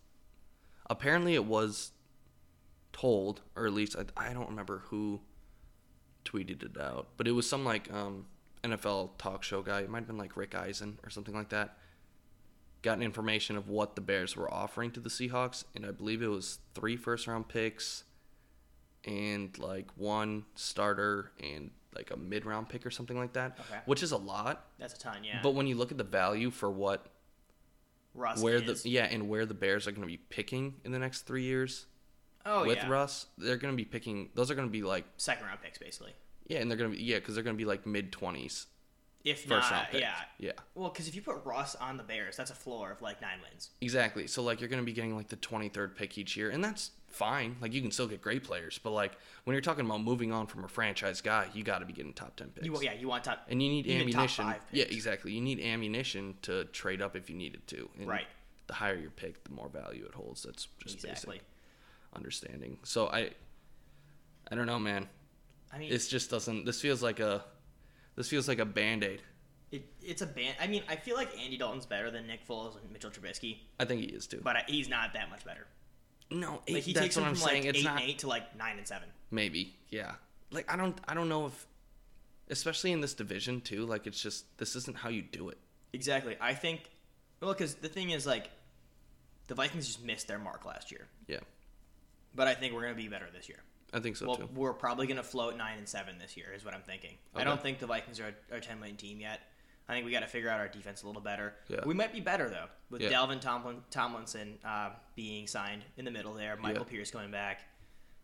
apparently 0.90 1.34
it 1.34 1.44
was 1.44 1.92
told, 2.92 3.40
or 3.56 3.66
at 3.66 3.72
least 3.72 3.96
I, 3.96 4.30
I 4.30 4.32
don't 4.32 4.48
remember 4.50 4.82
who 4.86 5.20
tweeted 6.24 6.62
it 6.62 6.80
out, 6.80 7.08
but 7.16 7.26
it 7.28 7.32
was 7.32 7.48
some 7.48 7.64
like 7.64 7.92
um, 7.92 8.26
NFL 8.62 9.10
talk 9.18 9.42
show 9.42 9.62
guy. 9.62 9.80
It 9.80 9.90
might 9.90 9.98
have 10.00 10.06
been 10.06 10.18
like 10.18 10.36
Rich 10.36 10.54
Eisen 10.54 10.98
or 11.04 11.10
something 11.10 11.34
like 11.34 11.48
that. 11.50 11.76
gotten 12.82 13.02
information 13.02 13.56
of 13.56 13.68
what 13.68 13.94
the 13.96 14.00
Bears 14.00 14.36
were 14.36 14.52
offering 14.52 14.90
to 14.92 15.00
the 15.00 15.08
Seahawks, 15.08 15.64
and 15.74 15.84
I 15.86 15.90
believe 15.90 16.22
it 16.22 16.28
was 16.28 16.58
three 16.74 16.96
first 16.96 17.26
round 17.26 17.48
picks 17.48 18.04
and 19.04 19.56
like 19.58 19.88
one 19.96 20.44
starter 20.54 21.32
and 21.42 21.70
like 21.94 22.10
a 22.10 22.16
mid 22.16 22.46
round 22.46 22.68
pick 22.68 22.86
or 22.86 22.90
something 22.90 23.16
like 23.18 23.32
that, 23.34 23.58
Okay. 23.60 23.80
which 23.86 24.02
is 24.02 24.12
a 24.12 24.16
lot. 24.16 24.66
That's 24.78 24.94
a 24.94 24.98
ton, 24.98 25.24
yeah. 25.24 25.40
But 25.42 25.54
when 25.54 25.66
you 25.66 25.74
look 25.74 25.90
at 25.92 25.98
the 25.98 26.04
value 26.04 26.50
for 26.50 26.70
what 26.70 27.06
Russ 28.14 28.40
where 28.40 28.56
is. 28.56 28.82
the 28.82 28.88
yeah 28.90 29.04
and 29.04 29.28
where 29.28 29.46
the 29.46 29.54
Bears 29.54 29.86
are 29.86 29.90
going 29.90 30.02
to 30.02 30.06
be 30.06 30.18
picking 30.18 30.74
in 30.84 30.92
the 30.92 30.98
next 30.98 31.22
three 31.22 31.44
years 31.44 31.86
oh 32.44 32.66
with 32.66 32.76
yeah, 32.78 32.88
Russ, 32.88 33.26
they're 33.38 33.56
going 33.56 33.72
to 33.72 33.76
be 33.76 33.84
picking. 33.84 34.28
Those 34.34 34.50
are 34.50 34.54
going 34.54 34.68
to 34.68 34.72
be 34.72 34.82
like 34.82 35.04
second 35.16 35.46
round 35.46 35.60
picks 35.62 35.78
basically. 35.78 36.12
yeah, 36.46 36.58
and 36.58 36.70
they're 36.70 36.78
going 36.78 36.90
to 36.90 36.96
be 36.96 37.02
yeah 37.02 37.18
because 37.18 37.34
they're 37.34 37.44
going 37.44 37.56
to 37.56 37.58
be 37.58 37.64
like 37.64 37.86
mid 37.86 38.12
twenties 38.12 38.66
If 39.24 39.44
first 39.44 39.70
not, 39.70 39.72
round 39.72 39.86
picks. 39.92 40.00
yeah. 40.00 40.14
yeah, 40.38 40.52
Well, 40.74 40.88
because 40.90 41.06
if 41.06 41.14
you 41.14 41.22
put 41.22 41.44
Russ 41.44 41.74
on 41.76 41.96
the 41.96 42.02
Bears, 42.02 42.36
that's 42.36 42.50
a 42.50 42.54
floor 42.54 42.90
of 42.90 43.00
like 43.02 43.20
nine 43.22 43.38
wins. 43.42 43.70
exactly. 43.80 44.26
So 44.26 44.42
like 44.42 44.60
you're 44.60 44.68
going 44.68 44.82
to 44.82 44.86
be 44.86 44.92
getting 44.92 45.14
like 45.14 45.28
the 45.28 45.36
twenty 45.36 45.68
third 45.68 45.96
pick 45.96 46.18
each 46.18 46.36
year, 46.36 46.50
and 46.50 46.62
that's 46.64 46.90
fine. 47.08 47.56
Like 47.60 47.72
you 47.72 47.80
can 47.82 47.90
still 47.92 48.08
get 48.08 48.20
great 48.20 48.42
players, 48.42 48.80
but 48.82 48.90
like 48.90 49.12
when 49.44 49.54
you're 49.54 49.60
talking 49.60 49.84
about 49.84 50.02
moving 50.02 50.32
on 50.32 50.46
from 50.46 50.64
a 50.64 50.68
franchise 50.68 51.20
guy, 51.20 51.46
you 51.54 51.62
got 51.62 51.78
to 51.78 51.84
be 51.86 51.92
getting 51.92 52.12
top 52.12 52.34
ten 52.36 52.48
picks. 52.48 52.66
You 52.66 52.76
yeah, 52.82 52.94
you 52.94 53.06
want 53.06 53.22
top 53.24 53.46
And 53.48 53.62
you 53.62 53.68
need 53.68 53.84
top 53.84 54.00
ammunition. 54.00 54.44
five 54.46 54.60
Yeah, 54.72 54.84
exactly. 54.84 55.32
You 55.32 55.40
need 55.40 55.60
ammunition 55.60 56.34
to 56.42 56.64
trade 56.66 57.00
up 57.00 57.14
if 57.14 57.30
you 57.30 57.36
needed 57.36 57.66
to. 57.68 57.88
And 57.98 58.08
Right. 58.08 58.26
The 58.66 58.74
higher 58.74 58.96
your 58.96 59.10
pick, 59.10 59.44
the 59.44 59.50
more 59.50 59.68
value 59.68 60.04
it 60.06 60.14
holds. 60.14 60.42
That's 60.42 60.66
just 60.82 60.96
exactly. 61.04 61.36
basic 61.36 61.46
understanding. 62.14 62.78
So 62.84 63.08
I, 63.08 63.30
I 64.50 64.54
don't 64.54 64.66
know, 64.66 64.78
man. 64.78 65.08
I 65.72 65.78
mean, 65.78 65.90
This 65.90 66.08
just 66.08 66.30
doesn't. 66.30 66.64
This 66.64 66.80
feels 66.80 67.02
like 67.02 67.20
a, 67.20 67.44
this 68.16 68.28
feels 68.28 68.48
like 68.48 68.58
a 68.58 68.64
band 68.64 69.04
aid. 69.04 69.22
it, 69.70 69.84
it's 70.02 70.22
a 70.22 70.26
band. 70.26 70.56
I 70.60 70.66
mean, 70.66 70.82
I 70.88 70.96
feel 70.96 71.16
like 71.16 71.30
Andy 71.38 71.56
Dalton's 71.56 71.86
better 71.86 72.10
than 72.10 72.26
Nick 72.26 72.46
Foles 72.46 72.80
and 72.80 72.90
Mitchell 72.92 73.10
Trubisky, 73.10 73.58
I 73.80 73.84
think 73.84 74.00
he 74.02 74.06
is 74.08 74.26
too. 74.26 74.40
but 74.42 74.56
I, 74.56 74.64
he's 74.66 74.88
not 74.88 75.14
that 75.14 75.30
much 75.30 75.44
better. 75.44 75.66
no, 76.30 76.62
Like 76.68 76.82
he 76.82 76.92
that's 76.92 77.04
takes 77.04 77.16
what 77.16 77.22
him 77.22 77.28
I'm 77.28 77.34
from 77.34 77.48
saying. 77.48 77.62
like 77.64 77.70
it's 77.70 77.78
eight 77.80 77.84
not 77.84 78.00
and 78.00 78.10
eight 78.10 78.18
to 78.20 78.28
like 78.28 78.56
nine 78.56 78.78
and 78.78 78.86
seven. 78.86 79.08
maybe. 79.30 79.74
Yeah. 79.90 80.12
Like 80.50 80.70
I 80.72 80.76
don't. 80.76 80.98
I 81.08 81.14
don't 81.14 81.28
know 81.30 81.46
if, 81.46 81.66
especially 82.50 82.92
in 82.92 83.00
this 83.00 83.14
division 83.14 83.60
too. 83.62 83.86
Like 83.86 84.06
it's 84.06 84.20
just 84.22 84.44
this 84.58 84.76
isn't 84.76 84.96
how 84.98 85.08
you 85.08 85.22
do 85.22 85.48
it. 85.48 85.58
Exactly. 85.94 86.36
I 86.40 86.52
think. 86.54 86.90
Well, 87.40 87.52
because 87.52 87.74
the 87.76 87.88
thing 87.88 88.10
is, 88.10 88.24
like, 88.26 88.50
the 89.48 89.54
Vikings 89.56 89.86
just 89.86 90.04
missed 90.04 90.28
their 90.28 90.38
mark 90.38 90.64
last 90.64 90.92
year, 90.92 91.08
Yeah. 91.26 91.40
but 92.36 92.46
I 92.46 92.54
think 92.54 92.72
we're 92.72 92.82
gonna 92.82 92.94
be 92.94 93.08
better 93.08 93.26
this 93.34 93.48
year. 93.48 93.58
I 93.92 94.00
think 94.00 94.16
so 94.16 94.26
well, 94.26 94.36
too. 94.36 94.48
we're 94.54 94.72
probably 94.72 95.06
gonna 95.06 95.22
float 95.22 95.56
nine 95.56 95.78
and 95.78 95.88
seven 95.88 96.16
this 96.18 96.36
year, 96.36 96.52
is 96.54 96.64
what 96.64 96.74
I'm 96.74 96.82
thinking. 96.82 97.16
I 97.34 97.44
don't 97.44 97.60
think 97.60 97.78
the 97.78 97.86
Vikings 97.86 98.20
are 98.20 98.34
a, 98.50 98.56
are 98.56 98.60
ten 98.60 98.80
win 98.80 98.96
team 98.96 99.20
yet. 99.20 99.40
I 99.88 99.94
think 99.94 100.06
we 100.06 100.12
got 100.12 100.20
to 100.20 100.28
figure 100.28 100.48
out 100.48 100.60
our 100.60 100.68
defense 100.68 101.02
a 101.02 101.06
little 101.06 101.20
better. 101.20 101.54
Yeah. 101.68 101.80
We 101.84 101.92
might 101.92 102.12
be 102.12 102.20
better 102.20 102.48
though, 102.48 102.66
with 102.88 103.02
Yeah. 103.02 103.10
Dalvin 103.12 103.40
Tomlin, 103.40 103.82
Tomlinson 103.90 104.58
uh, 104.64 104.90
being 105.16 105.46
signed 105.48 105.82
in 105.96 106.04
the 106.04 106.10
middle 106.10 106.34
there, 106.34 106.56
Michael 106.56 106.86
Yeah. 106.86 106.92
Pierce 106.92 107.10
coming 107.10 107.32
back, 107.32 107.62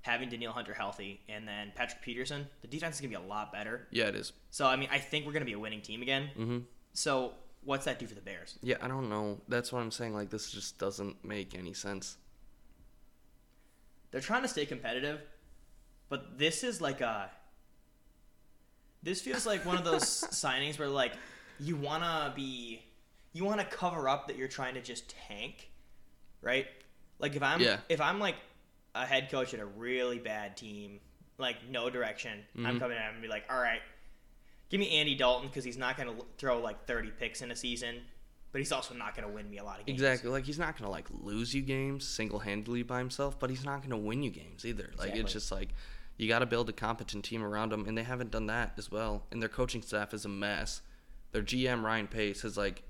having 0.02 0.28
Danielle 0.28 0.52
Hunter 0.52 0.72
healthy, 0.72 1.20
and 1.28 1.46
then 1.46 1.72
Patrick 1.74 2.00
Peterson. 2.00 2.46
The 2.60 2.68
defense 2.68 2.94
is 2.94 3.00
gonna 3.00 3.10
be 3.10 3.16
a 3.16 3.28
lot 3.28 3.52
better. 3.52 3.88
Yeah, 3.90 4.04
it 4.04 4.14
is. 4.14 4.32
So 4.50 4.66
I 4.66 4.76
mean, 4.76 4.88
I 4.92 4.98
think 4.98 5.26
we're 5.26 5.32
gonna 5.32 5.44
be 5.44 5.52
a 5.52 5.58
winning 5.58 5.82
team 5.82 6.00
again. 6.00 6.30
Mm-hmm. 6.38 6.58
So 6.92 7.32
what's 7.64 7.84
that 7.86 7.98
do 7.98 8.06
for 8.06 8.14
the 8.14 8.20
Bears? 8.22 8.58
Yeah, 8.62 8.76
I 8.80 8.86
don't 8.88 9.08
know. 9.10 9.40
That's 9.48 9.72
what 9.72 9.80
I'm 9.80 9.90
saying. 9.90 10.14
Like 10.14 10.30
this 10.30 10.50
just 10.50 10.78
doesn't 10.78 11.22
make 11.24 11.54
any 11.58 11.74
sense. 11.74 12.16
They're 14.10 14.20
trying 14.20 14.42
to 14.42 14.48
stay 14.48 14.64
competitive, 14.64 15.20
but 16.08 16.38
this 16.38 16.64
is 16.64 16.80
like 16.80 17.00
a. 17.00 17.30
This 19.02 19.20
feels 19.20 19.46
like 19.46 19.64
one 19.64 19.76
of 19.76 19.84
those 19.84 20.02
signings 20.32 20.78
where 20.78 20.88
like 20.88 21.12
you 21.60 21.76
wanna 21.76 22.32
be, 22.34 22.82
you 23.32 23.44
wanna 23.44 23.64
cover 23.64 24.08
up 24.08 24.26
that 24.28 24.36
you're 24.36 24.48
trying 24.48 24.74
to 24.74 24.80
just 24.80 25.14
tank, 25.28 25.70
right? 26.42 26.66
Like 27.18 27.36
if 27.36 27.42
I'm 27.42 27.60
Yeah. 27.60 27.78
if 27.88 28.00
I'm 28.00 28.18
like 28.18 28.36
a 28.94 29.06
head 29.06 29.30
coach 29.30 29.54
at 29.54 29.60
a 29.60 29.66
really 29.66 30.18
bad 30.18 30.56
team, 30.56 31.00
like 31.38 31.56
no 31.68 31.88
direction, 31.90 32.40
I'm 32.56 32.76
Mhm. 32.76 32.80
coming 32.80 32.98
out 32.98 33.12
and 33.12 33.22
be 33.22 33.28
like, 33.28 33.44
all 33.48 33.60
right, 33.60 33.80
give 34.70 34.80
me 34.80 34.90
Andy 34.98 35.14
Dalton 35.14 35.48
because 35.48 35.64
he's 35.64 35.78
not 35.78 35.96
gonna 35.96 36.16
throw 36.36 36.58
like 36.60 36.86
30 36.86 37.10
picks 37.12 37.40
in 37.40 37.52
a 37.52 37.56
season, 37.56 38.02
but 38.50 38.58
he's 38.58 38.72
also 38.72 38.94
not 38.94 39.14
gonna 39.14 39.28
win 39.28 39.48
me 39.48 39.58
a 39.58 39.64
lot 39.64 39.78
of 39.78 39.86
games. 39.86 40.00
Exactly. 40.00 40.30
Like 40.30 40.44
he's 40.44 40.58
not 40.58 40.76
gonna 40.76 40.90
like 40.90 41.06
lose 41.10 41.54
you 41.54 41.62
games 41.62 42.06
single 42.06 42.40
handedly 42.40 42.82
by 42.82 42.98
himself, 42.98 43.38
but 43.38 43.48
he's 43.50 43.64
not 43.64 43.82
gonna 43.82 43.96
win 43.96 44.24
you 44.24 44.30
games 44.30 44.64
either. 44.66 44.84
Like 44.98 45.10
Exactly. 45.10 45.20
it's 45.20 45.32
just 45.32 45.52
like 45.52 45.68
you 46.18 46.28
got 46.28 46.40
to 46.40 46.46
build 46.46 46.68
a 46.68 46.72
competent 46.72 47.24
team 47.24 47.42
around 47.42 47.72
him, 47.72 47.86
and 47.86 47.96
they 47.96 48.02
haven't 48.02 48.30
done 48.30 48.46
that 48.46 48.74
as 48.76 48.90
well. 48.90 49.24
And 49.30 49.40
their 49.40 49.48
coaching 49.48 49.82
staff 49.82 50.12
is 50.12 50.24
a 50.24 50.28
mess. 50.28 50.82
Their 51.32 51.42
GM 51.42 51.82
Ryan 51.82 52.08
Pace 52.08 52.42
has 52.42 52.56
like 52.56 52.82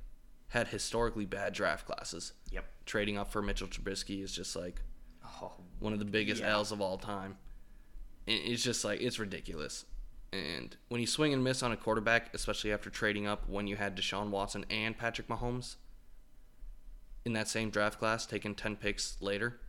had 0.48 0.68
historically 0.68 1.26
bad 1.26 1.52
draft 1.52 1.86
classes. 1.86 2.32
Yep. 2.50 2.64
Trading 2.86 3.18
up 3.18 3.30
for 3.30 3.42
Mitchell 3.42 3.68
Trubisky 3.68 4.22
is 4.22 4.32
just 4.32 4.56
like 4.56 4.80
Oh, 5.42 5.52
one 5.78 5.92
of 5.92 5.98
the 5.98 6.04
biggest 6.06 6.40
Yeah. 6.40 6.52
L's 6.52 6.72
of 6.72 6.80
all 6.80 6.96
time. 6.96 7.36
And 8.26 8.40
it's 8.44 8.62
just 8.62 8.84
like 8.84 9.00
it's 9.00 9.18
ridiculous. 9.18 9.84
And 10.32 10.76
when 10.88 11.00
you 11.00 11.06
swing 11.06 11.32
and 11.32 11.42
miss 11.44 11.62
on 11.62 11.72
a 11.72 11.76
quarterback, 11.76 12.34
especially 12.34 12.72
after 12.72 12.90
trading 12.90 13.26
up 13.26 13.48
when 13.48 13.66
you 13.66 13.76
had 13.76 13.96
Deshaun 13.96 14.30
Watson 14.30 14.64
and 14.70 14.96
Patrick 14.96 15.28
Mahomes 15.28 15.76
in 17.24 17.32
that 17.34 17.48
same 17.48 17.70
draft 17.70 17.98
class, 17.98 18.26
taking 18.26 18.54
10 18.54 18.76
picks 18.76 19.16
later, 19.20 19.60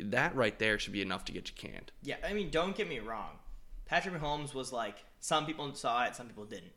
that 0.00 0.34
right 0.34 0.58
there 0.58 0.78
should 0.78 0.92
be 0.92 1.02
enough 1.02 1.24
to 1.26 1.32
get 1.32 1.48
you 1.48 1.54
canned. 1.56 1.92
Yeah, 2.02 2.16
I 2.26 2.32
mean, 2.32 2.50
don't 2.50 2.76
get 2.76 2.88
me 2.88 2.98
wrong. 2.98 3.38
Patrick 3.86 4.14
Mahomes 4.14 4.54
was 4.54 4.72
like 4.72 5.04
some 5.20 5.46
people 5.46 5.74
saw 5.74 6.04
it, 6.04 6.16
some 6.16 6.26
people 6.26 6.44
didn't. 6.44 6.72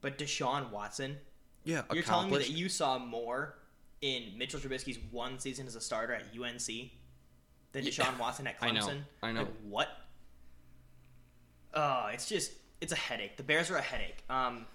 But 0.00 0.18
Deshaun 0.18 0.70
Watson, 0.70 1.16
Yeah, 1.64 1.82
you're 1.92 2.02
telling 2.02 2.30
me 2.30 2.38
that 2.38 2.50
you 2.50 2.68
saw 2.68 2.98
more 2.98 3.54
in 4.02 4.36
Mitchell 4.36 4.60
Trubisky's 4.60 4.98
one 5.10 5.38
season 5.38 5.66
as 5.66 5.74
a 5.74 5.80
starter 5.80 6.14
at 6.14 6.24
UNC 6.38 6.66
than 7.72 7.84
Yeah, 7.84 7.90
Deshaun 7.90 8.18
Watson 8.18 8.46
at 8.46 8.60
Clemson. 8.60 8.66
I 8.68 8.72
know? 8.72 9.00
I 9.22 9.32
know. 9.32 9.40
Like, 9.40 9.52
what? 9.68 9.88
Oh, 11.74 12.08
it's 12.12 12.28
just 12.28 12.52
it's 12.80 12.92
a 12.92 12.96
headache. 12.96 13.36
The 13.36 13.42
Bears 13.42 13.70
are 13.70 13.76
a 13.76 13.82
headache. 13.82 14.22
Um, 14.28 14.66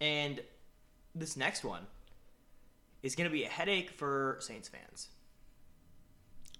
and 0.00 0.40
this 1.14 1.36
next 1.36 1.64
one 1.64 1.86
is 3.02 3.14
going 3.14 3.28
to 3.28 3.32
be 3.32 3.44
a 3.44 3.48
headache 3.48 3.90
for 3.90 4.36
Saints 4.40 4.68
fans. 4.68 5.08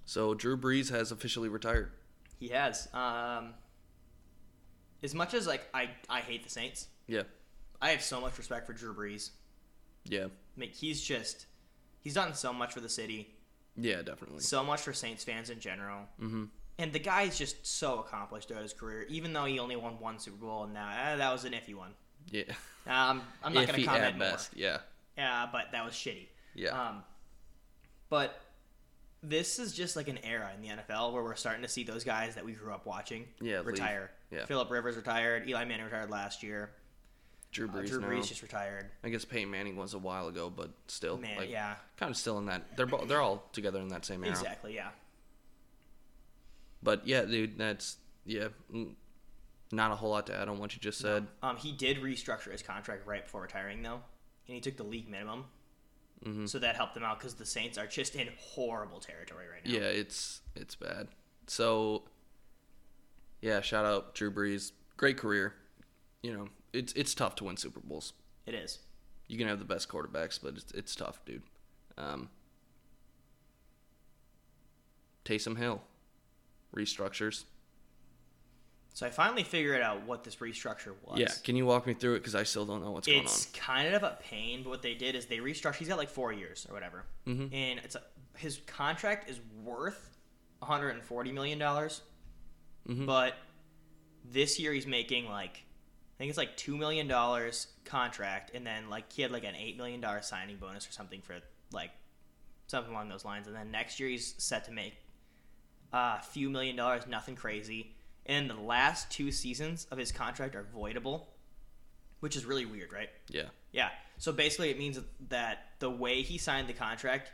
So 0.09 0.33
Drew 0.33 0.57
Brees 0.57 0.91
has 0.91 1.13
officially 1.13 1.51
retired. 1.51 1.91
He 2.41 2.49
has. 2.49 2.89
Um, 2.95 3.53
as 5.03 5.15
much 5.15 5.35
as 5.35 5.47
like 5.47 5.69
I, 5.75 5.91
I 6.09 6.21
hate 6.21 6.43
the 6.45 6.49
Saints, 6.49 6.87
Yeah, 7.07 7.25
I 7.83 7.91
have 7.91 8.01
so 8.03 8.19
much 8.19 8.39
respect 8.39 8.67
for 8.67 8.73
Drew 8.73 8.95
Brees. 8.95 9.31
yeah, 10.07 10.25
I 10.25 10.29
mean, 10.61 10.71
he's 10.71 11.03
just 11.03 11.45
he's 12.01 12.15
done 12.15 12.33
so 12.33 12.55
much 12.55 12.73
for 12.73 12.81
the 12.81 12.89
city, 12.89 13.29
yeah, 13.77 14.01
definitely. 14.01 14.41
so 14.41 14.65
much 14.65 14.81
for 14.81 14.95
Saints 14.95 15.25
fans 15.25 15.51
in 15.51 15.61
general, 15.61 16.01
hmm 16.19 16.45
and 16.79 16.91
the 16.93 16.99
guy's 16.99 17.37
just 17.37 17.67
so 17.67 17.99
accomplished 17.99 18.49
throughout 18.49 18.63
his 18.63 18.73
career. 18.73 19.03
Even 19.11 19.35
though 19.35 19.45
he 19.45 19.59
only 19.59 19.77
won 19.77 19.99
one 20.01 20.19
Super 20.19 20.37
Bowl, 20.39 20.65
and 20.65 20.73
now 20.73 20.89
eh, 20.91 21.17
that 21.17 21.31
was 21.33 21.45
an 21.45 21.53
iffy 21.53 21.75
one. 21.75 21.91
Yeah, 22.31 22.45
Um, 22.87 23.21
I'm 23.45 23.53
not 23.53 23.67
going 23.67 23.81
to 23.81 23.85
comment 23.85 24.05
at 24.05 24.17
more. 24.19 24.31
best. 24.31 24.53
Yeah, 24.57 24.79
Yeah, 25.19 25.49
but 25.53 25.67
that 25.73 25.85
was 25.85 25.93
shitty. 25.93 26.29
yeah, 26.55 26.71
Um, 26.71 27.03
but 28.09 28.41
this 29.23 29.59
is 29.59 29.73
just 29.73 29.97
like 29.97 30.09
an 30.09 30.19
era 30.25 30.51
in 30.55 30.63
the 30.63 30.69
NFL 30.69 31.13
where 31.13 31.23
we're 31.23 31.35
starting 31.35 31.63
to 31.63 31.69
see 31.69 31.83
those 31.85 32.05
guys 32.05 32.35
that 32.37 32.45
we 32.45 32.53
grew 32.53 32.73
up 32.73 32.87
watching 32.87 33.27
Yeah, 33.41 33.59
leave. 33.59 33.67
retire. 33.67 34.11
Yeah. 34.31 34.45
Philip 34.47 34.71
Rivers 34.71 34.97
retired. 34.97 35.49
Eli 35.49 35.65
Manning 35.65 35.85
retired 35.87 36.11
last 36.11 36.43
year. 36.43 36.71
Drew 37.51 37.69
Uh, 37.69 37.73
Brees 37.73 37.89
Drew 37.89 38.01
now. 38.01 38.09
Brees 38.09 38.29
just 38.29 38.43
retired. 38.43 38.91
I 39.03 39.09
guess 39.09 39.25
Peyton 39.25 39.51
Manning 39.51 39.75
was 39.77 39.95
a 39.95 39.99
while 39.99 40.29
ago, 40.29 40.51
but 40.51 40.71
still, 40.87 41.17
Man, 41.17 41.37
like, 41.39 41.51
yeah, 41.51 41.77
kind 41.97 42.11
of 42.11 42.17
still 42.17 42.39
in 42.39 42.47
that. 42.47 42.77
They're 42.77 42.87
bo- 42.87 43.07
they're 43.07 43.23
all 43.23 43.49
together 43.53 43.81
in 43.81 43.89
that 43.89 44.05
same 44.05 44.23
era. 44.23 44.31
exactly, 44.33 44.75
yeah. 44.75 44.91
But 46.83 47.07
yeah, 47.07 47.23
dude, 47.25 47.59
that's 47.59 47.97
yeah, 48.25 48.49
not 49.73 49.91
a 49.93 49.97
whole 49.97 50.11
lot 50.11 50.27
to 50.27 50.37
add 50.37 50.49
on 50.49 50.59
what 50.59 50.75
you 50.75 50.81
just 50.81 50.99
said. 51.01 51.27
Um, 51.43 51.57
he 51.57 51.73
did 51.73 51.99
restructure 51.99 52.53
his 52.53 52.63
contract 52.63 53.07
right 53.07 53.25
before 53.25 53.43
retiring, 53.43 53.83
though, 53.83 54.01
and 54.47 54.55
he 54.55 54.61
took 54.61 54.77
the 54.77 54.85
league 54.85 55.09
minimum, 55.09 55.47
hmm 56.25 56.47
so 56.47 56.59
that 56.59 56.77
helped 56.77 56.95
them 56.95 57.05
out 57.05 57.19
because 57.19 57.35
the 57.35 57.47
Saints 57.47 57.79
are 57.79 57.87
just 57.87 58.15
in 58.17 58.29
horrible 58.39 59.01
territory 59.01 59.47
right 59.53 59.65
now. 59.65 59.73
Yeah, 59.73 59.87
it's 59.89 60.41
it's 60.57 60.75
bad. 60.75 61.09
So 61.47 62.05
yeah, 63.41 63.61
shout 63.61 63.85
out 63.85 64.15
Drew 64.15 64.31
Brees, 64.33 64.73
great 64.97 65.17
career. 65.17 65.55
You 66.23 66.37
know, 66.37 66.49
it's 66.73 66.93
it's 66.95 67.15
tough 67.15 67.35
to 67.37 67.45
win 67.45 67.57
Super 67.57 67.81
Bowls. 67.81 68.13
it 68.47 68.55
is. 68.55 68.79
You 69.29 69.37
can 69.39 69.47
have 69.47 69.59
the 69.59 69.65
best 69.65 69.89
quarterbacks, 69.89 70.39
but 70.43 70.55
it's 70.57 70.73
it's 70.73 70.97
tough, 70.97 71.21
dude. 71.27 71.43
Um, 71.97 72.31
Taysom 75.25 75.59
Hill 75.59 75.83
restructures. 76.75 77.45
So 78.95 79.07
I 79.07 79.11
finally 79.11 79.45
figured 79.45 79.81
out 79.81 80.05
what 80.07 80.25
this 80.25 80.37
restructure 80.37 80.93
was. 81.05 81.19
Yeah, 81.21 81.29
can 81.45 81.55
you 81.55 81.65
walk 81.67 81.87
me 81.87 81.95
through 81.95 82.15
it? 82.15 82.19
Because 82.19 82.35
I 82.35 82.43
still 82.43 82.67
don't 82.67 82.83
know 82.83 82.91
what's 82.91 83.07
it's 83.07 83.13
going 83.15 83.21
on. 83.21 83.27
It's 83.27 83.47
kind 83.47 83.95
of 83.95 84.03
a 84.03 84.19
pain, 84.21 84.63
but 84.65 84.71
what 84.71 84.83
they 84.83 84.95
did 84.95 85.15
is 85.15 85.27
they 85.27 85.39
restructured. 85.39 85.77
He's 85.77 85.89
got 85.89 85.99
like 85.99 86.09
four 86.09 86.33
years 86.33 86.67
or 86.69 86.75
whatever, 86.75 87.05
going 87.25 87.41
on. 87.43 87.47
hmm 87.49 87.55
and 87.55 87.79
it's 87.85 87.95
a, 87.95 88.03
his 88.37 88.59
contract 88.67 89.31
is 89.31 89.39
worth 89.63 90.17
140 90.61 91.33
million 91.33 91.59
dollars, 91.59 92.03
Mhm. 92.89 93.07
but 93.07 93.35
this 94.25 94.59
year 94.59 94.73
he's 94.73 94.87
making 94.87 95.27
like 95.29 95.65
I 96.17 96.19
think 96.19 96.31
it's 96.31 96.39
like 96.39 96.57
two 96.57 96.77
million 96.77 97.07
dollars 97.07 97.69
contract, 97.85 98.51
and 98.55 98.67
then 98.67 98.91
like 98.91 99.13
he 99.13 99.23
had 99.23 99.31
like 99.31 99.45
an 99.45 99.55
eight 99.55 99.77
million 99.77 100.01
dollar 100.01 100.23
signing 100.23 100.57
bonus 100.57 100.89
or 100.89 100.93
something 100.93 101.21
for 101.23 101.37
like 101.71 101.91
something 102.67 102.93
along 102.93 103.09
those 103.11 103.25
lines. 103.25 103.47
And 103.47 103.55
then 103.55 103.71
next 103.71 104.01
year 104.01 104.09
he's 104.09 104.35
set 104.39 104.65
to 104.65 104.73
make 104.73 104.95
a 105.93 106.21
few 106.23 106.51
million 106.51 106.75
dollars, 106.75 107.07
nothing 107.07 107.37
crazy. 107.37 107.95
And 108.29 108.49
the 108.51 108.55
last 108.55 109.11
two 109.11 109.33
seasons 109.33 109.87
of 109.91 109.97
his 109.99 110.13
contract 110.13 110.55
are 110.55 110.67
voidable, 110.77 111.27
which 112.21 112.37
is 112.37 112.45
really 112.45 112.67
weird, 112.67 112.93
right? 112.93 113.09
Yeah. 113.29 113.45
Yeah. 113.73 113.89
So 114.19 114.33
basically, 114.33 114.71
it 114.71 114.79
means 114.79 114.99
that 115.31 115.59
the 115.79 115.89
way 115.91 116.21
he 116.23 116.37
signed 116.39 116.69
the 116.69 116.73
contract, 116.75 117.33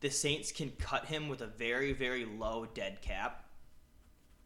the 0.00 0.10
Saints 0.10 0.50
can 0.50 0.70
cut 0.78 1.06
him 1.06 1.28
with 1.28 1.40
a 1.42 1.46
very, 1.46 1.92
very 1.92 2.24
low 2.24 2.66
dead 2.74 3.00
cap. 3.02 3.44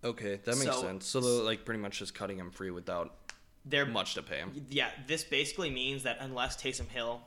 Okay, 0.05 0.37
that 0.45 0.57
makes 0.59 0.65
So- 0.77 0.83
sense. 0.83 1.07
So 1.07 1.21
they're 1.21 1.43
like 1.45 1.65
pretty 1.65 1.81
much 1.81 1.99
just 1.99 2.15
cutting 2.15 2.39
him 2.39 2.51
free 2.51 2.71
without 2.71 3.15
They're 3.65 3.87
much 3.87 4.15
to 4.15 4.23
pay 4.23 4.37
him. 4.37 4.67
Yeah, 4.69 4.91
this 5.09 5.25
basically 5.25 5.71
means 5.71 6.03
that 6.05 6.19
unless 6.21 6.57
Taysom 6.57 6.89
Hill 6.89 7.23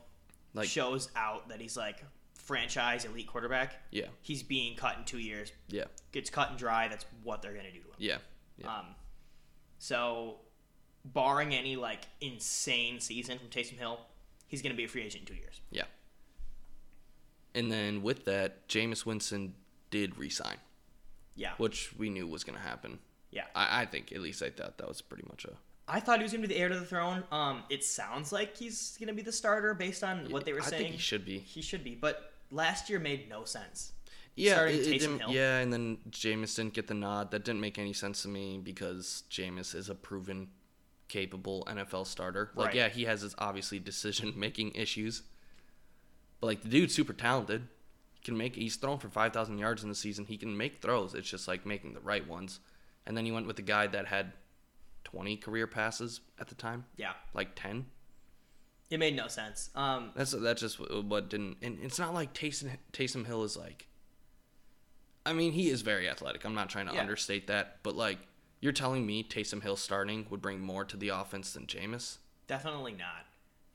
Like- 0.54 0.68
shows 0.68 1.10
out 1.16 1.48
that 1.48 1.60
he's 1.60 1.76
like 1.76 2.02
franchise 2.34 3.04
elite 3.04 3.26
quarterback, 3.26 3.82
Yeah. 3.90 4.06
he's 4.22 4.42
being 4.42 4.74
cut 4.76 4.96
in 4.96 5.04
two 5.04 5.18
years. 5.18 5.52
Yeah. 5.68 5.84
Gets 6.12 6.30
cut 6.30 6.48
and 6.50 6.58
dry. 6.58 6.88
That's 6.88 7.04
what 7.24 7.42
they're 7.42 7.52
gonna 7.52 7.70
do 7.72 7.80
to 7.80 7.88
him. 7.88 7.94
Yeah. 7.98 8.18
Yeah. 8.60 8.68
Um, 8.78 8.86
so, 9.78 10.36
barring 11.04 11.54
any 11.54 11.76
like 11.76 12.02
insane 12.20 13.00
season 13.00 13.38
from 13.38 13.48
Taysom 13.48 13.78
Hill, 13.78 14.00
he's 14.46 14.62
gonna 14.62 14.74
be 14.74 14.84
a 14.84 14.88
free 14.88 15.02
agent 15.02 15.28
in 15.28 15.34
two 15.34 15.40
years. 15.40 15.60
Yeah. 15.70 15.84
And 17.54 17.70
then 17.70 18.02
with 18.02 18.24
that, 18.26 18.68
Jameis 18.68 19.04
Winston 19.04 19.54
did 19.90 20.16
resign, 20.16 20.58
Yeah, 21.34 21.52
which 21.58 21.92
we 21.98 22.08
knew 22.08 22.26
was 22.28 22.44
going 22.44 22.56
to 22.56 22.62
happen. 22.64 23.00
yeah. 23.32 23.46
I, 23.56 23.82
I 23.82 23.86
think, 23.86 24.12
at 24.12 24.20
least 24.20 24.40
I 24.42 24.50
thought 24.50 24.78
that 24.78 24.86
was 24.86 25.00
pretty 25.02 25.24
much 25.28 25.44
a. 25.46 25.52
I 25.88 25.98
thought 25.98 26.18
he 26.18 26.22
was 26.22 26.30
gonna 26.30 26.46
be 26.46 26.54
the 26.54 26.60
heir 26.60 26.68
to 26.68 26.78
the 26.78 26.84
throne. 26.86 27.24
Um, 27.32 27.64
it 27.68 27.82
sounds 27.82 28.30
like 28.30 28.56
he's 28.56 28.96
gonna 29.00 29.12
be 29.14 29.22
the 29.22 29.32
starter 29.32 29.74
based 29.74 30.04
on 30.04 30.30
what 30.30 30.44
they 30.44 30.52
were 30.52 30.60
I 30.60 30.66
saying. 30.66 30.82
think 30.82 30.94
he 30.94 31.00
should 31.00 31.24
be. 31.24 31.38
He 31.40 31.60
should 31.62 31.82
be, 31.82 31.96
but 31.96 32.32
last 32.52 32.88
year 32.88 33.00
made 33.00 33.28
no 33.28 33.42
sense. 33.44 33.90
Yeah, 34.36 34.64
it- 34.64 34.86
it 34.86 34.98
didn't- 35.00 35.18
Hill. 35.20 35.30
yeah, 35.32 35.58
and 35.58 35.72
then 35.72 35.98
Jameis 36.10 36.56
didn't 36.56 36.74
get 36.74 36.86
the 36.86 36.94
nod. 36.94 37.30
That 37.30 37.44
didn't 37.44 37.60
make 37.60 37.78
any 37.78 37.92
sense 37.92 38.22
to 38.22 38.28
me 38.28 38.58
because 38.58 39.24
Jameis 39.30 39.74
is 39.74 39.88
a 39.88 39.94
proven, 39.94 40.50
capable 41.08 41.64
NFL 41.68 42.04
starter. 42.06 42.50
Like, 42.54 42.68
Right. 42.68 42.74
yeah, 42.76 42.88
he 42.88 43.04
has 43.04 43.20
his 43.22 43.34
obviously 43.38 43.78
decision 43.80 44.32
making 44.36 44.72
issues, 44.74 45.22
but 46.40 46.46
like 46.46 46.62
the 46.62 46.68
dude's 46.68 46.94
super 46.94 47.12
talented. 47.12 47.68
He 48.14 48.20
can 48.22 48.36
make. 48.36 48.54
He's 48.54 48.76
thrown 48.76 48.98
for 48.98 49.08
five 49.10 49.32
thousand 49.32 49.58
yards 49.58 49.82
in 49.82 49.88
the 49.88 49.94
season. 49.94 50.26
He 50.26 50.36
can 50.38 50.56
make 50.56 50.80
throws. 50.80 51.14
It's 51.14 51.28
just 51.28 51.48
like 51.48 51.66
making 51.66 51.94
the 51.94 52.00
right 52.00 52.26
ones. 52.26 52.60
And 53.06 53.16
then 53.16 53.24
he 53.24 53.32
went 53.32 53.46
with 53.46 53.56
the 53.56 53.62
guy 53.62 53.86
that 53.88 54.06
had 54.06 54.32
twenty 55.04 55.36
career 55.36 55.66
passes 55.66 56.20
at 56.38 56.48
the 56.48 56.54
time, 56.54 56.84
Yeah, 56.96 57.14
like 57.34 57.56
ten. 57.56 57.86
it 58.90 58.98
made 58.98 59.16
no 59.16 59.26
sense. 59.28 59.70
Um, 59.74 60.12
That's 60.14 60.30
that's 60.32 60.60
just 60.60 60.78
what, 60.78 61.04
what 61.04 61.28
didn't. 61.30 61.56
And 61.62 61.78
it's 61.82 61.98
not 61.98 62.12
like 62.14 62.32
Taysom 62.34 62.76
Taysom 62.92 63.26
Hill 63.26 63.42
is 63.44 63.56
like. 63.56 63.86
I 65.26 65.32
mean, 65.32 65.52
he 65.52 65.68
is 65.68 65.82
very 65.82 66.08
athletic. 66.08 66.44
I'm 66.44 66.54
not 66.54 66.70
trying 66.70 66.86
to 66.88 66.94
Yeah. 66.94 67.00
understate 67.00 67.46
that, 67.48 67.78
but 67.82 67.94
like, 67.94 68.18
you're 68.60 68.72
telling 68.72 69.06
me 69.06 69.22
Taysom 69.24 69.62
Hill 69.62 69.76
starting 69.76 70.26
would 70.30 70.42
bring 70.42 70.60
more 70.60 70.84
to 70.84 70.96
the 70.96 71.08
offense 71.10 71.52
than 71.52 71.66
Jameis 71.66 72.18
definitely 72.46 72.92
not. 72.92 73.26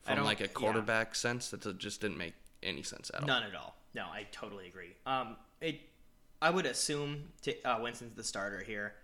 From 0.02 0.22
like 0.22 0.40
a 0.40 0.44
yeah. 0.44 0.48
quarterback 0.50 1.14
sense. 1.14 1.48
That 1.50 1.78
just 1.78 2.00
didn't 2.02 2.18
make 2.18 2.34
any 2.62 2.82
sense 2.82 3.10
at 3.14 3.22
all. 3.22 3.26
None 3.26 3.42
at 3.42 3.54
all. 3.56 3.74
No, 3.94 4.04
I 4.04 4.26
totally 4.30 4.68
agree. 4.68 4.94
Um, 5.06 5.36
it, 5.60 5.80
I 6.42 6.50
would 6.50 6.66
assume 6.66 7.28
t- 7.40 7.56
uh, 7.64 7.80
Winston's 7.80 8.14
the 8.14 8.22
starter 8.22 8.60
here, 8.62 8.94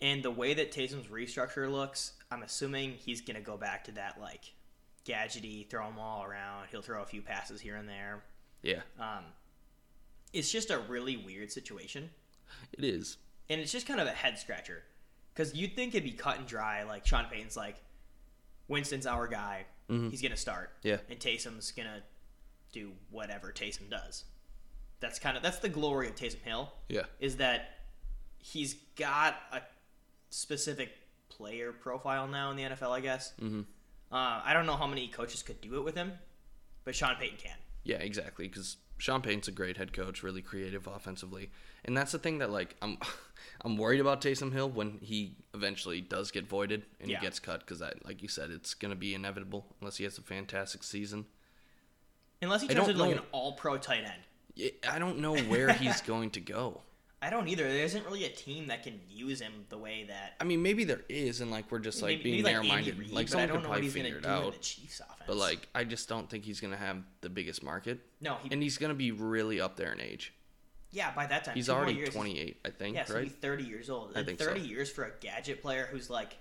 and 0.00 0.22
the 0.22 0.30
way 0.30 0.54
that 0.54 0.72
Taysom's 0.72 1.08
restructure 1.08 1.70
looks, 1.70 2.12
I'm 2.30 2.42
assuming 2.42 2.92
he's 2.92 3.20
gonna 3.20 3.42
go 3.42 3.56
back 3.58 3.84
to 3.84 3.92
that 3.92 4.18
like 4.20 4.54
gadgety, 5.04 5.68
throw 5.68 5.86
them 5.86 5.98
all 5.98 6.24
around. 6.24 6.66
He'll 6.70 6.82
throw 6.82 7.02
a 7.02 7.06
few 7.06 7.20
passes 7.22 7.60
here 7.60 7.76
and 7.76 7.86
there. 7.88 8.24
Yeah, 8.62 8.80
Um, 8.98 9.24
it's 10.34 10.50
just 10.52 10.70
a 10.70 10.78
really 10.78 11.16
weird 11.16 11.50
situation, 11.52 12.10
it 12.72 12.84
is. 12.84 13.16
and 13.48 13.60
it's 13.60 13.72
just 13.72 13.86
kind 13.86 14.00
of 14.00 14.06
a 14.06 14.10
head 14.12 14.38
scratcher 14.38 14.82
because 15.32 15.54
you'd 15.54 15.74
think 15.76 15.94
it'd 15.94 16.04
be 16.04 16.12
cut 16.16 16.38
and 16.38 16.46
dry. 16.46 16.82
Like 16.82 17.06
Sean 17.06 17.24
Payton's 17.26 17.56
like, 17.56 17.76
Winston's 18.68 19.06
our 19.06 19.26
guy. 19.26 19.66
Mhm. 19.90 20.10
He's 20.10 20.22
gonna 20.22 20.36
start. 20.36 20.70
Yeah. 20.82 20.98
and 21.08 21.18
Taysom's 21.18 21.70
gonna 21.72 22.02
do 22.72 22.92
whatever 23.10 23.52
Taysom 23.52 23.88
does. 23.90 24.24
That's 25.00 25.18
kind 25.18 25.36
of 25.36 25.42
that's 25.42 25.58
the 25.58 25.68
glory 25.68 26.08
of 26.08 26.14
Taysom 26.14 26.40
Hill 26.42 26.72
Yeah, 26.88 27.02
is 27.20 27.36
that 27.36 27.78
he's 28.38 28.74
got 28.96 29.36
a 29.52 29.60
specific 30.30 30.90
player 31.28 31.72
profile 31.72 32.26
now 32.28 32.50
in 32.50 32.56
the 32.56 32.62
NFL. 32.64 32.90
I 32.92 33.00
guess. 33.00 33.32
hmm 33.38 33.62
Uh, 34.12 34.40
I 34.44 34.52
don't 34.52 34.66
know 34.66 34.76
how 34.76 34.86
many 34.86 35.08
coaches 35.08 35.42
could 35.42 35.60
do 35.60 35.76
it 35.76 35.82
with 35.84 35.94
him, 35.96 36.12
but 36.84 36.94
Sean 36.94 37.16
Payton 37.16 37.38
can. 37.38 37.56
yeah, 37.82 37.96
exactly. 37.96 38.48
Because 38.48 38.76
Sean 38.98 39.20
Payton's 39.22 39.48
a 39.48 39.52
great 39.52 39.76
head 39.76 39.92
coach, 39.92 40.22
really 40.22 40.40
creative 40.42 40.86
offensively, 40.86 41.50
and 41.84 41.96
that's 41.96 42.12
the 42.12 42.18
thing 42.18 42.38
that 42.38 42.50
like 42.50 42.76
I'm, 42.80 42.96
I'm 43.64 43.76
worried 43.76 44.00
about 44.00 44.20
Taysom 44.20 44.52
Hill 44.52 44.70
when 44.70 44.98
he 45.02 45.36
eventually 45.52 46.00
does 46.00 46.30
get 46.30 46.46
voided 46.46 46.84
and 47.00 47.10
Yeah. 47.10 47.18
he 47.18 47.26
gets 47.26 47.38
cut 47.40 47.60
because 47.60 47.82
like 48.04 48.22
you 48.22 48.28
said, 48.28 48.50
it's 48.50 48.74
gonna 48.74 48.94
be 48.96 49.14
inevitable 49.14 49.66
unless 49.80 49.96
he 49.96 50.04
has 50.04 50.16
a 50.18 50.22
fantastic 50.22 50.82
season. 50.82 51.26
Unless 52.42 52.62
he 52.62 52.70
I 52.70 52.74
turns 52.74 52.88
into 52.88 53.00
like 53.02 53.16
an 53.16 53.22
all-pro 53.32 53.78
tight 53.78 54.04
end. 54.04 54.72
I 54.88 54.98
don't 54.98 55.18
know 55.18 55.36
where 55.36 55.72
he's 55.72 56.00
going 56.12 56.30
to 56.32 56.40
go. 56.40 56.82
I 57.24 57.30
don't 57.30 57.48
either. 57.48 57.64
There 57.66 57.84
isn't 57.84 58.04
really 58.04 58.24
a 58.24 58.28
team 58.30 58.66
that 58.66 58.82
can 58.82 59.00
use 59.08 59.40
him 59.40 59.52
the 59.70 59.78
way 59.78 60.04
that. 60.08 60.34
I 60.40 60.44
mean, 60.44 60.62
maybe 60.62 60.84
there 60.84 61.00
is, 61.08 61.40
and 61.40 61.50
like 61.50 61.70
we're 61.70 61.78
just 61.78 62.02
like 62.02 62.18
maybe, 62.18 62.22
being 62.24 62.42
maybe 62.42 62.44
like 62.44 62.52
narrow-minded. 62.66 62.98
Reid, 62.98 63.10
like 63.12 63.26
I 63.26 63.30
someone 63.30 63.48
don't 63.48 63.56
could 63.58 63.62
know 63.64 63.68
what 63.70 63.74
probably 63.76 63.82
he's 63.84 63.92
figure 63.94 64.16
it 64.18 64.22
do 64.22 64.28
out. 64.28 64.52
the 64.52 64.58
Chiefs 64.58 65.00
offense. 65.00 65.22
But 65.26 65.36
like, 65.36 65.68
I 65.74 65.84
just 65.84 66.08
don't 66.08 66.28
think 66.28 66.44
he's 66.44 66.60
gonna 66.60 66.76
have 66.76 66.98
the 67.22 67.30
biggest 67.30 67.62
market, 67.62 68.00
no, 68.20 68.36
he, 68.42 68.50
and 68.52 68.62
he's 68.62 68.76
gonna 68.78 68.94
be 68.94 69.10
really 69.10 69.60
up 69.60 69.76
there 69.76 69.92
in 69.92 70.00
age. 70.00 70.34
yeah, 70.92 71.12
by 71.14 71.26
that 71.26 71.44
time 71.44 71.54
He's 71.54 71.70
already 71.70 71.94
years, 71.94 72.10
28, 72.10 72.60
I 72.64 72.70
think, 72.70 72.94
Yeah, 72.96 73.04
so 73.06 73.14
right? 73.14 73.24
he's 73.24 73.32
30 73.32 73.64
years 73.64 73.88
old. 73.90 74.12
I 74.14 74.18
And 74.18 74.26
think 74.26 74.38
so. 74.38 74.46
30 74.46 74.60
years 74.60 74.90
for 74.90 75.04
a 75.04 75.10
gadget 75.20 75.62
player 75.62 75.88
who's 75.90 76.10
like, 76.10 76.36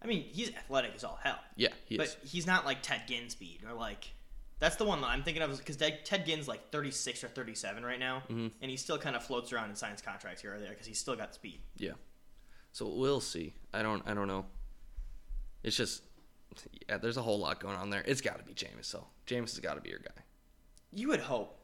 I 0.00 0.06
mean, 0.06 0.22
he's 0.30 0.50
athletic 0.54 0.92
as 0.94 1.02
all 1.04 1.18
hell. 1.22 1.38
Yeah, 1.56 1.70
he 1.86 1.96
but 1.96 2.06
is. 2.06 2.16
he's 2.30 2.46
not 2.46 2.64
like 2.64 2.82
Ted 2.82 3.02
Ginn 3.08 3.28
speed 3.30 3.60
or 3.68 3.72
like. 3.74 4.12
That's 4.58 4.76
the 4.76 4.84
one 4.84 5.00
that 5.02 5.08
I'm 5.08 5.22
thinking 5.22 5.42
of 5.42 5.56
because 5.58 5.76
Ted 5.76 6.24
Ginn's 6.24 6.48
like 6.48 6.70
36 6.72 7.22
or 7.22 7.28
37 7.28 7.84
right 7.84 7.98
now, 8.00 8.22
Mhm. 8.30 8.52
and 8.62 8.70
he 8.70 8.76
still 8.78 8.96
kind 8.98 9.14
of 9.14 9.22
floats 9.24 9.52
around 9.52 9.68
and 9.68 9.76
signs 9.76 10.00
contracts 10.00 10.40
here 10.40 10.54
or 10.54 10.58
there 10.60 10.70
because 10.70 10.86
he's 10.86 10.98
still 10.98 11.14
got 11.16 11.34
speed. 11.34 11.60
Yeah. 11.76 11.92
So 12.72 12.88
we'll 12.88 13.20
see. 13.20 13.54
I 13.74 13.82
don't. 13.82 14.02
I 14.08 14.14
don't 14.14 14.28
know. 14.28 14.46
It's 15.62 15.76
just, 15.76 16.02
yeah. 16.88 16.96
There's 16.98 17.16
a 17.16 17.22
whole 17.22 17.38
lot 17.38 17.60
going 17.60 17.76
on 17.76 17.90
there. 17.90 18.02
It's 18.06 18.20
got 18.20 18.38
to 18.38 18.44
be 18.44 18.54
Jameis. 18.54 18.84
So 18.86 19.06
Jameis 19.26 19.50
has 19.50 19.60
got 19.60 19.74
to 19.74 19.80
be 19.80 19.90
your 19.90 19.98
guy. 19.98 20.22
You 20.92 21.08
would 21.08 21.20
hope. 21.20 21.62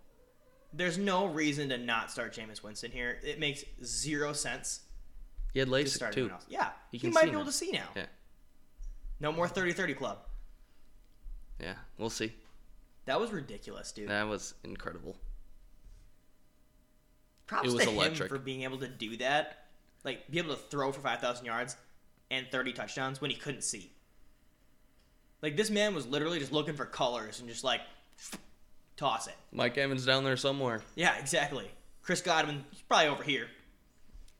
There's 0.74 0.98
no 0.98 1.26
reason 1.26 1.68
to 1.70 1.78
not 1.78 2.10
start 2.10 2.34
Jameis 2.34 2.62
Winston 2.62 2.90
here. 2.90 3.18
It 3.22 3.38
makes 3.38 3.62
zero 3.84 4.32
sense 4.32 4.80
He 5.52 5.58
had 5.58 5.68
to 5.68 5.74
LASIK 5.74 5.88
start 5.88 6.14
too. 6.14 6.30
Yeah, 6.48 6.72
He 6.90 6.98
he, 6.98 7.08
might 7.10 7.24
be 7.26 7.30
able 7.32 7.44
to 7.44 7.52
see 7.52 7.70
now. 7.72 7.88
Yeah. 7.94 8.06
No 9.20 9.32
more 9.32 9.46
30-30 9.46 9.94
club. 9.96 10.26
Yeah. 11.60 11.74
We'll 11.98 12.08
see. 12.10 12.34
That 13.06 13.20
was 13.20 13.32
ridiculous, 13.32 13.92
dude. 13.92 14.08
That 14.08 14.28
was 14.28 14.54
incredible. 14.64 15.16
Props 17.46 17.68
it 17.68 17.74
was 17.74 17.84
to 17.84 17.90
electric. 17.90 18.22
him 18.22 18.28
for 18.28 18.38
being 18.38 18.62
able 18.62 18.78
to 18.78 18.88
do 18.88 19.16
that. 19.18 19.66
Like, 20.04 20.30
be 20.30 20.38
able 20.38 20.54
to 20.54 20.60
throw 20.60 20.92
for 20.92 21.00
5,000 21.00 21.44
yards 21.44 21.76
and 22.30 22.46
30 22.50 22.72
touchdowns 22.72 23.20
when 23.20 23.30
he 23.30 23.36
couldn't 23.36 23.62
see. 23.62 23.92
Like, 25.42 25.56
this 25.56 25.70
man 25.70 25.94
was 25.94 26.06
literally 26.06 26.38
just 26.38 26.52
looking 26.52 26.74
for 26.74 26.84
colors 26.84 27.40
and 27.40 27.48
just, 27.48 27.64
like, 27.64 27.80
toss 28.96 29.26
it. 29.26 29.34
Mike 29.52 29.76
Evans 29.76 30.06
down 30.06 30.24
there 30.24 30.36
somewhere. 30.36 30.82
Yeah, 30.94 31.16
exactly. 31.18 31.70
Chris 32.02 32.20
Godwin, 32.20 32.64
he's 32.70 32.82
probably 32.82 33.08
over 33.08 33.22
here. 33.22 33.48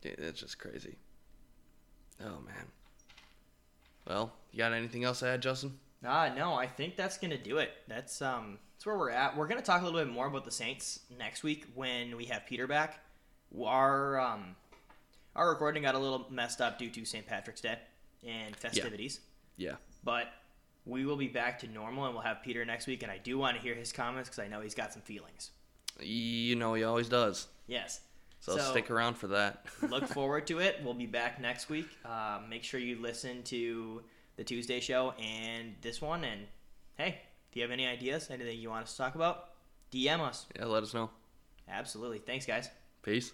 Dude, 0.00 0.16
that's 0.18 0.40
just 0.40 0.58
crazy. 0.58 0.96
Oh 2.20 2.40
man. 2.44 2.66
Well, 4.06 4.32
you 4.50 4.58
got 4.58 4.72
anything 4.72 5.04
else 5.04 5.20
to 5.20 5.28
add, 5.28 5.42
Justin? 5.42 5.78
Ah, 6.04 6.32
no, 6.34 6.54
I 6.54 6.66
think 6.66 6.96
that's 6.96 7.18
gonna 7.18 7.38
do 7.38 7.58
it. 7.58 7.70
That's 7.88 8.20
um, 8.22 8.58
that's 8.74 8.86
where 8.86 8.96
we're 8.98 9.10
at. 9.10 9.36
We're 9.36 9.46
gonna 9.46 9.62
talk 9.62 9.82
a 9.82 9.84
little 9.84 10.00
bit 10.04 10.12
more 10.12 10.26
about 10.26 10.44
the 10.44 10.50
Saints 10.50 11.00
next 11.18 11.42
week 11.42 11.66
when 11.74 12.16
we 12.16 12.24
have 12.26 12.46
Peter 12.46 12.66
back. 12.66 13.00
Our 13.60 14.18
um, 14.20 14.56
our 15.36 15.50
recording 15.50 15.82
got 15.82 15.94
a 15.94 15.98
little 15.98 16.26
messed 16.30 16.60
up 16.60 16.78
due 16.78 16.90
to 16.90 17.04
St. 17.04 17.26
Patrick's 17.26 17.60
Day 17.60 17.78
and 18.26 18.54
festivities, 18.56 19.20
Yeah. 19.56 19.70
yeah. 19.70 19.76
but 20.04 20.26
we 20.84 21.04
will 21.06 21.16
be 21.16 21.28
back 21.28 21.58
to 21.60 21.68
normal 21.68 22.04
and 22.06 22.14
we'll 22.14 22.22
have 22.24 22.42
Peter 22.42 22.64
next 22.64 22.86
week. 22.86 23.02
And 23.02 23.10
I 23.12 23.18
do 23.18 23.38
want 23.38 23.56
to 23.56 23.62
hear 23.62 23.74
his 23.74 23.92
comments 23.92 24.28
because 24.28 24.40
I 24.40 24.48
know 24.48 24.60
he's 24.60 24.74
got 24.74 24.92
some 24.92 25.02
feelings. 25.02 25.50
You 26.00 26.56
know 26.56 26.74
he 26.74 26.82
always 26.84 27.08
does. 27.08 27.46
Yes. 27.66 28.00
So, 28.40 28.58
stick 28.58 28.90
around 28.90 29.14
for 29.14 29.28
that. 29.28 29.66
look 29.88 30.06
forward 30.08 30.48
to 30.48 30.58
it. 30.58 30.80
We'll 30.82 30.94
be 30.94 31.06
back 31.06 31.40
next 31.40 31.68
week. 31.68 31.86
Uh, 32.04 32.40
make 32.48 32.64
sure 32.64 32.80
you 32.80 33.00
listen 33.00 33.44
to 33.44 34.02
the 34.42 34.54
Tuesday 34.54 34.80
show 34.80 35.14
and 35.22 35.74
this 35.82 36.02
one. 36.02 36.24
And 36.24 36.42
hey, 36.98 37.18
if 37.50 37.56
you 37.56 37.62
have 37.62 37.70
any 37.70 37.86
ideas, 37.86 38.28
anything 38.28 38.58
you 38.58 38.70
want 38.70 38.84
us 38.84 38.92
to 38.92 38.98
talk 38.98 39.14
about, 39.14 39.50
DM 39.92 40.20
us. 40.20 40.46
yeah, 40.58 40.64
let 40.64 40.82
us 40.82 40.92
know. 40.92 41.10
Absolutely. 41.68 42.18
Thanks, 42.18 42.44
guys. 42.44 42.68
Peace. 43.02 43.32